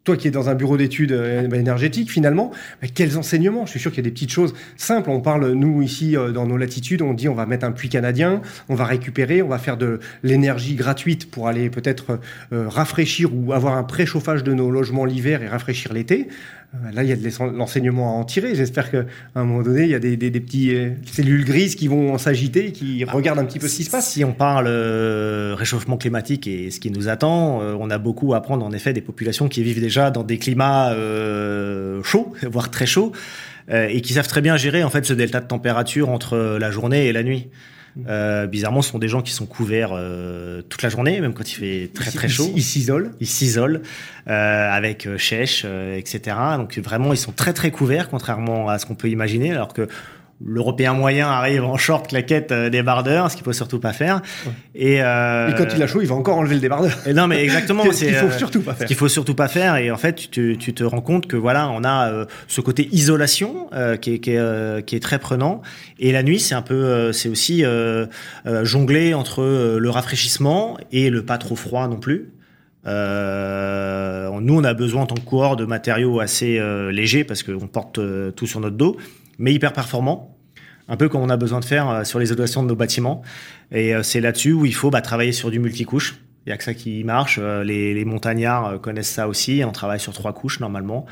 toi 0.03 0.17
qui 0.17 0.27
es 0.27 0.31
dans 0.31 0.49
un 0.49 0.55
bureau 0.55 0.77
d'études 0.77 1.11
euh, 1.11 1.49
énergétiques, 1.49 2.11
finalement, 2.11 2.51
quels 2.95 3.17
enseignements? 3.17 3.65
Je 3.65 3.71
suis 3.71 3.79
sûr 3.79 3.91
qu'il 3.91 4.03
y 4.03 4.07
a 4.07 4.09
des 4.09 4.13
petites 4.13 4.31
choses 4.31 4.53
simples. 4.75 5.09
On 5.09 5.21
parle, 5.21 5.51
nous, 5.51 5.81
ici, 5.81 6.17
euh, 6.17 6.31
dans 6.31 6.47
nos 6.47 6.57
latitudes, 6.57 7.01
on 7.01 7.13
dit 7.13 7.29
on 7.29 7.35
va 7.35 7.45
mettre 7.45 7.65
un 7.65 7.71
puits 7.71 7.89
canadien, 7.89 8.41
on 8.69 8.75
va 8.75 8.85
récupérer, 8.85 9.41
on 9.41 9.47
va 9.47 9.59
faire 9.59 9.77
de 9.77 9.99
l'énergie 10.23 10.75
gratuite 10.75 11.29
pour 11.29 11.47
aller 11.47 11.69
peut-être 11.69 12.19
euh, 12.51 12.67
rafraîchir 12.67 13.29
ou 13.33 13.53
avoir 13.53 13.77
un 13.77 13.83
préchauffage 13.83 14.43
de 14.43 14.53
nos 14.53 14.71
logements 14.71 15.05
l'hiver 15.05 15.43
et 15.43 15.47
rafraîchir 15.47 15.93
l'été. 15.93 16.27
Euh, 16.73 16.91
là, 16.93 17.03
il 17.03 17.09
y 17.09 17.11
a 17.11 17.15
de 17.17 17.57
l'enseignement 17.57 18.15
à 18.15 18.19
en 18.19 18.23
tirer. 18.23 18.55
J'espère 18.55 18.89
qu'à 18.89 19.03
un 19.35 19.43
moment 19.43 19.61
donné, 19.61 19.83
il 19.83 19.89
y 19.89 19.95
a 19.95 19.99
des, 19.99 20.15
des, 20.15 20.31
petits 20.39 20.73
euh, 20.73 20.91
cellules 21.05 21.43
grises 21.43 21.75
qui 21.75 21.87
vont 21.87 22.17
s'agiter, 22.17 22.71
qui 22.71 23.03
ah, 23.05 23.11
regardent 23.11 23.39
un 23.39 23.45
petit 23.45 23.59
peu 23.59 23.67
ce 23.67 23.75
qui 23.75 23.83
se 23.83 23.89
passe. 23.89 24.09
Si 24.09 24.23
on 24.23 24.33
parle 24.33 24.67
euh, 24.69 25.53
réchauffement 25.57 25.97
climatique 25.97 26.47
et 26.47 26.71
ce 26.71 26.79
qui 26.79 26.89
nous 26.89 27.09
attend, 27.09 27.59
on 27.59 27.89
a 27.89 27.97
beaucoup 27.97 28.33
à 28.33 28.37
apprendre 28.37 28.65
en 28.65 28.71
effet 28.71 28.93
des 28.93 29.01
populations 29.01 29.49
qui 29.49 29.63
vivent 29.63 29.81
déjà 29.81 30.11
dans 30.11 30.23
des 30.23 30.37
climats 30.37 30.95
chauds, 32.03 32.33
voire 32.43 32.71
très 32.71 32.85
chauds, 32.85 33.11
et 33.69 34.01
qui 34.01 34.13
savent 34.13 34.27
très 34.27 34.41
bien 34.41 34.57
gérer 34.57 34.83
en 34.83 34.89
fait 34.89 35.05
ce 35.05 35.13
delta 35.13 35.41
de 35.41 35.47
température 35.47 36.09
entre 36.09 36.57
la 36.59 36.71
journée 36.71 37.07
et 37.07 37.13
la 37.13 37.23
nuit. 37.23 37.49
Euh, 38.07 38.47
bizarrement, 38.47 38.81
ce 38.81 38.91
sont 38.91 38.99
des 38.99 39.07
gens 39.07 39.21
qui 39.21 39.31
sont 39.31 39.45
couverts 39.45 39.91
euh, 39.93 40.61
toute 40.61 40.81
la 40.81 40.89
journée, 40.89 41.19
même 41.19 41.33
quand 41.33 41.51
il 41.51 41.55
fait 41.55 41.89
très 41.93 42.11
très 42.11 42.29
chaud. 42.29 42.51
Ils 42.55 42.63
s'isolent. 42.63 43.11
Ils 43.19 43.27
s'isolent 43.27 43.81
euh, 44.27 44.71
avec 44.71 45.05
euh, 45.05 45.17
chèche, 45.17 45.65
etc. 45.65 46.37
Donc 46.57 46.77
vraiment, 46.77 47.13
ils 47.13 47.17
sont 47.17 47.31
très 47.31 47.53
très 47.53 47.71
couverts, 47.71 48.09
contrairement 48.09 48.69
à 48.69 48.79
ce 48.79 48.85
qu'on 48.85 48.95
peut 48.95 49.09
imaginer, 49.09 49.51
alors 49.51 49.73
que 49.73 49.87
l'Européen 50.45 50.93
moyen 50.93 51.27
arrive 51.27 51.63
en 51.63 51.77
short 51.77 52.07
claquette 52.07 52.51
euh, 52.51 52.69
débardeur, 52.69 53.29
ce 53.29 53.35
qu'il 53.35 53.45
faut 53.45 53.53
surtout 53.53 53.79
pas 53.79 53.93
faire. 53.93 54.21
Et, 54.75 55.01
euh, 55.01 55.49
et, 55.49 55.55
quand 55.55 55.67
il 55.75 55.81
a 55.81 55.87
chaud, 55.87 56.01
il 56.01 56.07
va 56.07 56.15
encore 56.15 56.37
enlever 56.37 56.55
le 56.55 56.61
débardeur. 56.61 56.97
Et 57.05 57.13
non, 57.13 57.27
mais 57.27 57.43
exactement. 57.43 57.83
ce 57.91 58.05
qu'il 58.05 58.13
faut 58.13 58.25
euh, 58.27 58.37
surtout 58.37 58.61
pas 58.61 58.73
faire. 58.73 58.81
Ce 58.81 58.87
qu'il 58.87 58.95
faut 58.95 59.07
surtout 59.07 59.35
pas 59.35 59.47
faire. 59.47 59.75
Et 59.77 59.91
en 59.91 59.97
fait, 59.97 60.15
tu 60.15 60.27
te, 60.29 60.55
tu 60.55 60.73
te 60.73 60.83
rends 60.83 61.01
compte 61.01 61.27
que 61.27 61.37
voilà, 61.37 61.69
on 61.69 61.83
a 61.83 62.09
euh, 62.11 62.25
ce 62.47 62.61
côté 62.61 62.89
isolation 62.91 63.69
euh, 63.73 63.97
qui, 63.97 64.15
est, 64.15 64.19
qui, 64.19 64.31
est, 64.31 64.85
qui, 64.85 64.95
est, 64.95 64.99
très 64.99 65.19
prenant. 65.19 65.61
Et 65.99 66.11
la 66.11 66.23
nuit, 66.23 66.39
c'est 66.39 66.55
un 66.55 66.61
peu, 66.61 67.11
c'est 67.11 67.29
aussi 67.29 67.63
jongler 68.63 69.13
entre 69.13 69.77
le 69.77 69.89
rafraîchissement 69.89 70.77
et 70.91 71.09
le 71.09 71.23
pas 71.23 71.37
trop 71.37 71.55
froid 71.55 71.87
non 71.87 71.97
plus. 71.97 72.31
Euh, 72.87 74.39
nous, 74.39 74.57
on 74.57 74.63
a 74.63 74.73
besoin 74.73 75.03
en 75.03 75.05
tant 75.05 75.15
que 75.15 75.21
coureur 75.21 75.55
de 75.55 75.65
matériaux 75.65 76.19
assez 76.19 76.57
euh, 76.57 76.91
légers 76.91 77.23
parce 77.23 77.43
qu'on 77.43 77.67
porte 77.67 77.99
tout 78.35 78.47
sur 78.47 78.59
notre 78.59 78.75
dos, 78.75 78.97
mais 79.41 79.53
hyper 79.53 79.73
performants, 79.73 80.37
un 80.87 80.95
peu 80.97 81.09
comme 81.09 81.21
on 81.21 81.29
a 81.29 81.37
besoin 81.37 81.59
de 81.59 81.65
faire 81.65 81.89
euh, 81.89 82.03
sur 82.05 82.19
les 82.19 82.31
élévations 82.31 82.63
de 82.63 82.67
nos 82.69 82.75
bâtiments. 82.75 83.21
Et 83.71 83.93
euh, 83.93 84.03
c'est 84.03 84.21
là-dessus 84.21 84.53
où 84.53 84.65
il 84.65 84.73
faut 84.75 84.89
bah, 84.89 85.01
travailler 85.01 85.31
sur 85.33 85.51
du 85.51 85.59
multicouche. 85.59 86.19
Il 86.45 86.49
y 86.49 86.53
a 86.53 86.57
que 86.57 86.63
ça 86.63 86.73
qui 86.73 87.03
marche. 87.03 87.37
Euh, 87.41 87.63
Les, 87.63 87.93
les 87.93 88.05
montagnards 88.05 88.79
connaissent 88.81 89.11
ça 89.11 89.27
aussi. 89.27 89.63
On 89.65 89.71
travaille 89.71 89.99
sur 89.99 90.13
trois 90.13 90.33
couches 90.33 90.59
normalement. 90.59 91.05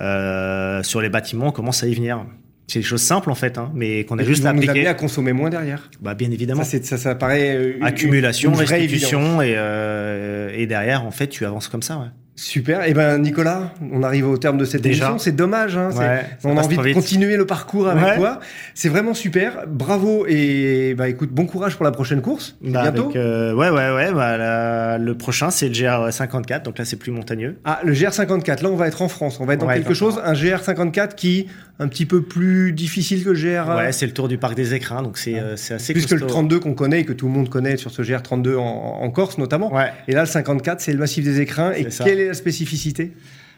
Euh, 0.00 0.82
sur 0.82 1.00
les 1.00 1.08
bâtiments, 1.08 1.48
on 1.48 1.52
commence 1.52 1.82
à 1.82 1.86
y 1.86 1.94
venir. 1.94 2.24
C'est 2.66 2.80
des 2.80 2.84
choses 2.84 3.00
simples 3.00 3.30
en 3.30 3.34
fait, 3.34 3.56
hein, 3.56 3.72
mais 3.74 4.04
qu'on 4.04 4.18
a 4.18 4.24
juste 4.24 4.44
amener 4.44 4.68
appliqué. 4.68 4.86
à 4.86 4.92
consommer 4.94 5.32
moins 5.32 5.48
derrière. 5.48 5.88
Bah, 6.02 6.12
bien 6.14 6.30
évidemment. 6.30 6.64
Ça, 6.64 6.82
ça, 6.82 6.98
ça 6.98 7.14
paraît 7.14 7.72
une- 7.78 7.82
Accumulation, 7.82 8.52
une 8.52 8.58
restitution 8.58 9.40
et, 9.40 9.54
euh, 9.56 10.50
et 10.54 10.66
derrière 10.66 11.06
en 11.06 11.10
fait 11.10 11.28
tu 11.28 11.46
avances 11.46 11.68
comme 11.68 11.80
ça. 11.82 11.96
Ouais. 11.96 12.08
Super. 12.38 12.86
Et 12.86 12.94
ben 12.94 13.18
Nicolas, 13.18 13.72
on 13.92 14.04
arrive 14.04 14.28
au 14.28 14.38
terme 14.38 14.58
de 14.58 14.64
cette 14.64 14.80
Déjà. 14.80 15.06
émission. 15.06 15.18
C'est 15.18 15.34
dommage. 15.34 15.76
Hein, 15.76 15.90
Ouais, 15.98 16.24
on 16.44 16.56
a 16.56 16.62
envie 16.62 16.76
de 16.76 16.82
vite. 16.82 16.94
continuer 16.94 17.36
le 17.36 17.46
parcours 17.46 17.88
avec 17.88 18.04
Ouais. 18.04 18.16
toi. 18.16 18.38
C'est 18.74 18.88
vraiment 18.88 19.12
super. 19.12 19.64
Bravo 19.66 20.24
et 20.28 20.94
bah 20.96 21.08
écoute, 21.08 21.30
bon 21.32 21.46
courage 21.46 21.74
pour 21.74 21.84
la 21.84 21.90
prochaine 21.90 22.20
course. 22.22 22.56
Bah, 22.62 22.82
bientôt. 22.82 23.06
avec, 23.06 23.16
euh, 23.16 23.54
ouais 23.54 23.70
ouais 23.70 23.90
ouais. 23.92 24.12
Bah, 24.12 24.36
la- 24.36 24.98
le 24.98 25.16
prochain 25.16 25.50
c'est 25.50 25.66
le 25.66 25.74
GR54 25.74 26.62
donc 26.64 26.78
là 26.78 26.84
c'est 26.84 26.94
plus 26.96 27.10
montagneux. 27.10 27.56
Ah, 27.64 27.80
le 27.84 27.92
GR54. 27.92 28.62
Là, 28.62 28.70
on 28.70 28.76
va 28.76 28.86
être 28.86 29.02
en 29.02 29.08
France. 29.08 29.38
On 29.40 29.44
va 29.44 29.54
être 29.54 29.60
dans 29.60 29.66
Ouais, 29.66 29.74
quelque 29.74 29.94
chose. 29.94 30.20
Un 30.24 30.34
GR54 30.34 31.16
qui 31.16 31.48
un 31.80 31.88
petit 31.88 32.06
peu 32.06 32.22
plus 32.22 32.72
difficile 32.72 33.24
que 33.24 33.30
le 33.30 33.34
GR. 33.34 33.68
Ouais 33.76 33.90
c'est 33.90 34.06
le 34.06 34.12
tour 34.12 34.28
du 34.28 34.38
parc 34.38 34.54
des 34.56 34.74
écrins 34.74 35.02
donc 35.02 35.16
c'est 35.18 35.38
euh, 35.40 35.56
c'est 35.56 35.74
assez 35.74 35.92
plus 35.92 36.06
que 36.06 36.14
le 36.14 36.20
costaud. 36.20 36.34
32 36.34 36.60
qu'on 36.60 36.74
connaît 36.74 37.00
et 37.00 37.04
que 37.04 37.12
tout 37.12 37.26
le 37.26 37.32
monde 37.32 37.48
connaît 37.48 37.76
sur 37.76 37.90
ce 37.90 38.02
GR32 38.02 38.56
en, 38.56 38.62
en 39.02 39.10
Corse 39.10 39.38
notamment. 39.38 39.74
Ouais. 39.74 39.90
Et 40.06 40.12
là, 40.12 40.20
le 40.20 40.26
54, 40.26 40.80
c'est 40.80 40.92
le 40.92 40.98
massif 40.98 41.24
des 41.24 41.40
écrins. 41.40 41.72
Et 41.72 41.90
ça. 41.90 42.08
est 42.08 42.27
la 42.28 42.34
spécificité? 42.34 43.12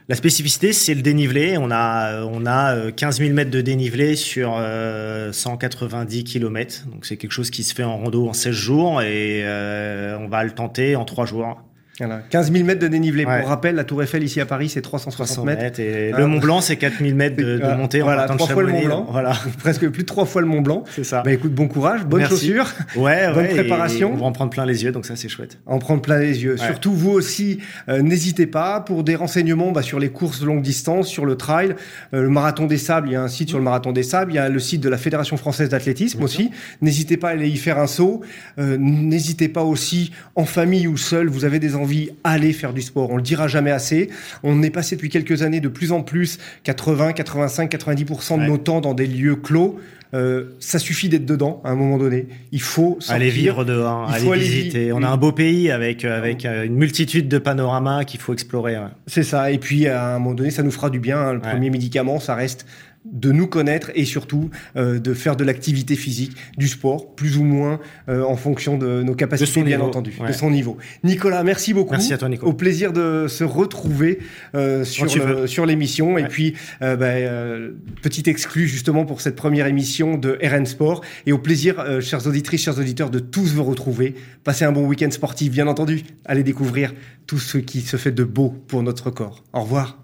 La 0.08 0.16
spécificité, 0.16 0.72
c'est 0.72 0.94
le 0.94 1.02
dénivelé. 1.02 1.56
On 1.56 1.70
a, 1.70 2.24
on 2.24 2.44
a 2.44 2.74
euh, 2.74 2.90
15 2.90 3.18
000 3.18 3.32
mètres 3.32 3.50
de 3.52 3.60
dénivelé 3.60 4.16
sur 4.16 4.56
euh, 4.56 5.30
190 5.30 6.24
km. 6.24 6.86
Donc 6.88 7.06
c'est 7.06 7.16
quelque 7.16 7.30
chose 7.30 7.50
qui 7.50 7.62
se 7.62 7.72
fait 7.74 7.84
en 7.84 7.96
rando 7.96 8.28
en 8.28 8.32
16 8.32 8.52
jours 8.52 9.02
et 9.02 9.42
euh, 9.44 10.18
on 10.18 10.26
va 10.26 10.42
le 10.42 10.50
tenter 10.50 10.96
en 10.96 11.04
3 11.04 11.26
jours. 11.26 11.62
Voilà. 12.00 12.22
15 12.30 12.52
000 12.52 12.64
mètres 12.64 12.80
de 12.80 12.88
dénivelé. 12.88 13.24
Ouais. 13.24 13.40
Pour 13.40 13.48
rappel, 13.48 13.74
la 13.76 13.84
Tour 13.84 14.02
Eiffel 14.02 14.22
ici 14.24 14.40
à 14.40 14.46
Paris, 14.46 14.68
c'est 14.68 14.82
360 14.82 15.26
300 15.26 15.44
mètres. 15.44 15.78
Et 15.80 16.10
Ah. 16.14 16.18
le 16.18 16.26
Mont 16.26 16.38
Blanc, 16.38 16.60
c'est 16.60 16.76
4 16.76 16.98
000 16.98 17.14
mètres 17.14 17.36
de, 17.36 17.60
montée 17.76 18.00
Voilà, 18.00 18.24
trois 18.26 18.46
fois 18.48 18.62
le 18.62 18.72
Mont. 18.72 18.84
Blanc. 18.84 19.06
Voilà, 19.10 19.32
Presque 19.58 19.88
plus 19.88 20.02
de 20.02 20.06
trois 20.08 20.24
fois 20.24 20.40
le 20.40 20.46
Mont 20.48 20.60
Blanc. 20.60 20.84
c'est 20.94 21.04
ça. 21.04 21.22
Bah 21.22 21.32
écoute, 21.32 21.52
bon 21.54 21.68
courage, 21.68 22.04
bonne 22.04 22.20
Merci. 22.20 22.34
chaussure, 22.48 22.66
ouais, 22.96 23.26
bonne 23.32 23.44
ouais, 23.44 23.48
préparation. 23.50 24.12
On 24.12 24.16
va 24.16 24.26
en 24.26 24.32
prendre 24.32 24.50
plein 24.50 24.66
les 24.66 24.82
yeux, 24.84 24.92
donc 24.92 25.06
ça 25.06 25.16
c'est 25.16 25.28
chouette. 25.28 25.58
en 25.66 25.78
prendre 25.78 26.02
plein 26.02 26.18
les 26.18 26.42
yeux. 26.42 26.56
Surtout 26.56 26.92
vous 26.92 27.10
aussi, 27.10 27.58
euh, 27.88 28.02
n'hésitez 28.02 28.46
pas 28.46 28.80
pour 28.80 29.04
des 29.04 29.14
renseignements 29.14 29.72
bah, 29.72 29.82
sur 29.82 29.98
les 29.98 30.08
courses 30.08 30.42
longue 30.42 30.62
distance, 30.62 31.08
sur 31.08 31.26
le 31.26 31.36
trail, 31.36 31.74
euh, 32.14 32.22
le 32.22 32.28
marathon 32.28 32.66
des 32.66 32.78
sables. 32.78 33.08
Il 33.08 33.12
y 33.12 33.16
a 33.16 33.22
un 33.22 33.28
site 33.28 33.48
sur 33.48 33.58
le 33.58 33.64
marathon 33.64 33.92
des 33.92 34.02
sables. 34.02 34.32
Il 34.32 34.36
y 34.36 34.38
a 34.38 34.48
le 34.48 34.58
site 34.58 34.80
de 34.80 34.88
la 34.88 34.96
Fédération 34.98 35.36
française 35.36 35.68
d'athlétisme 35.68 36.22
aussi. 36.22 36.50
N'hésitez 36.80 37.16
pas 37.16 37.28
à 37.28 37.32
aller 37.32 37.48
y 37.48 37.56
faire 37.56 37.78
un 37.78 37.86
saut. 37.86 38.22
Euh, 38.58 38.76
N'hésitez 38.78 39.48
pas 39.48 39.62
aussi 39.62 40.12
en 40.36 40.44
famille 40.44 40.86
ou 40.86 40.96
seul. 40.96 41.28
Vous 41.28 41.44
avez 41.44 41.58
des 41.58 41.74
envies, 41.74 41.89
allez 42.24 42.52
faire 42.52 42.72
du 42.72 42.82
sport. 42.82 43.10
On 43.10 43.16
le 43.16 43.22
dira 43.22 43.48
jamais 43.48 43.70
assez. 43.70 44.10
On 44.42 44.62
est 44.62 44.70
passé 44.70 44.96
depuis 44.96 45.08
quelques 45.08 45.42
années 45.42 45.60
de 45.60 45.68
plus 45.68 45.92
en 45.92 46.02
plus 46.02 46.38
80, 46.64 47.12
85, 47.12 47.70
90% 47.70 48.36
de 48.36 48.40
Ouais. 48.42 48.48
nos 48.48 48.58
temps 48.58 48.80
dans 48.80 48.94
des 48.94 49.06
lieux 49.06 49.36
clos. 49.36 49.78
Euh, 50.12 50.56
ça 50.58 50.80
suffit 50.80 51.08
d'être 51.08 51.24
dedans 51.24 51.60
à 51.64 51.70
un 51.70 51.76
moment 51.76 51.96
donné. 51.96 52.26
Il 52.50 52.60
faut 52.60 52.96
sortir. 52.98 53.14
Aller 53.14 53.30
vivre 53.30 53.64
dehors, 53.64 54.06
Il 54.10 54.14
aller 54.16 54.24
faut 54.24 54.32
aller 54.32 54.42
visiter. 54.42 54.86
vi- 54.86 54.92
On 54.92 55.04
a 55.04 55.08
un 55.08 55.16
beau 55.16 55.30
pays 55.30 55.70
avec, 55.70 56.04
euh, 56.04 56.18
avec 56.18 56.44
euh, 56.44 56.64
une 56.64 56.74
multitude 56.74 57.28
de 57.28 57.38
panoramas 57.38 58.02
qu'il 58.04 58.18
faut 58.18 58.32
explorer. 58.32 58.76
ouais. 58.76 58.86
C'est 59.06 59.22
ça. 59.22 59.52
Et 59.52 59.58
puis, 59.58 59.86
à 59.86 60.16
un 60.16 60.18
moment 60.18 60.34
donné, 60.34 60.50
ça 60.50 60.64
nous 60.64 60.72
fera 60.72 60.90
du 60.90 60.98
bien. 60.98 61.16
hein. 61.18 61.32
Le 61.34 61.38
Ouais. 61.40 61.50
premier 61.50 61.70
médicament, 61.70 62.18
ça 62.18 62.34
reste 62.34 62.66
de 63.04 63.32
nous 63.32 63.46
connaître 63.46 63.90
et 63.94 64.04
surtout 64.04 64.50
euh, 64.76 64.98
de 64.98 65.14
faire 65.14 65.34
de 65.36 65.42
l'activité 65.44 65.96
physique, 65.96 66.36
du 66.58 66.68
sport, 66.68 67.14
plus 67.14 67.38
ou 67.38 67.44
moins 67.44 67.80
euh, 68.08 68.22
en 68.22 68.36
fonction 68.36 68.76
de 68.76 69.02
nos 69.02 69.14
capacités, 69.14 69.62
bien 69.62 69.78
niveau. 69.78 69.88
entendu, 69.88 70.12
de 70.26 70.32
son 70.32 70.50
niveau. 70.50 70.76
Nicolas, 71.02 71.42
merci 71.42 71.72
beaucoup. 71.72 71.92
Merci 71.92 72.12
à 72.12 72.18
toi, 72.18 72.28
Nico. 72.28 72.46
Au 72.46 72.52
plaisir 72.52 72.92
de 72.92 73.26
se 73.28 73.42
retrouver 73.42 74.18
euh, 74.54 74.84
sur, 74.84 75.06
le- 75.06 75.66
l'émission. 75.66 76.18
Et 76.18 76.24
puis, 76.24 76.54
euh, 76.82 76.96
bah, 76.96 77.06
euh, 77.06 77.70
petite 78.02 78.28
exclue 78.28 78.68
justement 78.68 79.06
pour 79.06 79.20
cette 79.22 79.36
première 79.36 79.66
émission 79.66 80.18
de 80.18 80.38
RN 80.42 80.66
Sport. 80.66 81.00
Et 81.26 81.32
au 81.32 81.38
plaisir, 81.38 81.80
euh, 81.80 82.00
chères 82.00 82.26
auditrices, 82.26 82.62
chers 82.64 82.78
auditeurs, 82.78 83.10
de 83.10 83.18
tous 83.18 83.54
vous 83.54 83.64
retrouver. 83.64 84.14
Passez 84.44 84.64
un 84.66 84.72
bon 84.72 84.86
week-end 84.86 85.10
sportif, 85.10 85.50
bien 85.50 85.66
entendu. 85.68 86.02
Allez 86.26 86.42
découvrir 86.42 86.92
tout 87.26 87.38
ce 87.38 87.56
qui 87.58 87.80
se 87.80 87.96
fait 87.96 88.12
de 88.12 88.24
beau 88.24 88.50
pour 88.68 88.82
notre 88.82 89.10
corps. 89.10 89.42
Au 89.54 89.62
revoir. 89.62 89.98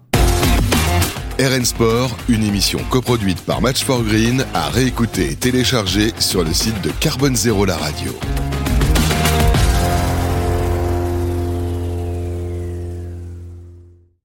RN 1.39 1.65
Sport, 1.65 2.17
une 2.29 2.43
émission 2.43 2.79
coproduite 2.89 3.41
par 3.41 3.61
Match 3.61 3.83
for 3.83 4.01
Green, 4.01 4.43
à 4.55 4.69
réécouter 4.69 5.31
et 5.31 5.35
télécharger 5.35 6.11
sur 6.17 6.43
le 6.43 6.51
site 6.51 6.81
de 6.81 6.89
Carbone 6.99 7.35
Zéro 7.35 7.63
la 7.65 7.77
radio. 7.77 8.11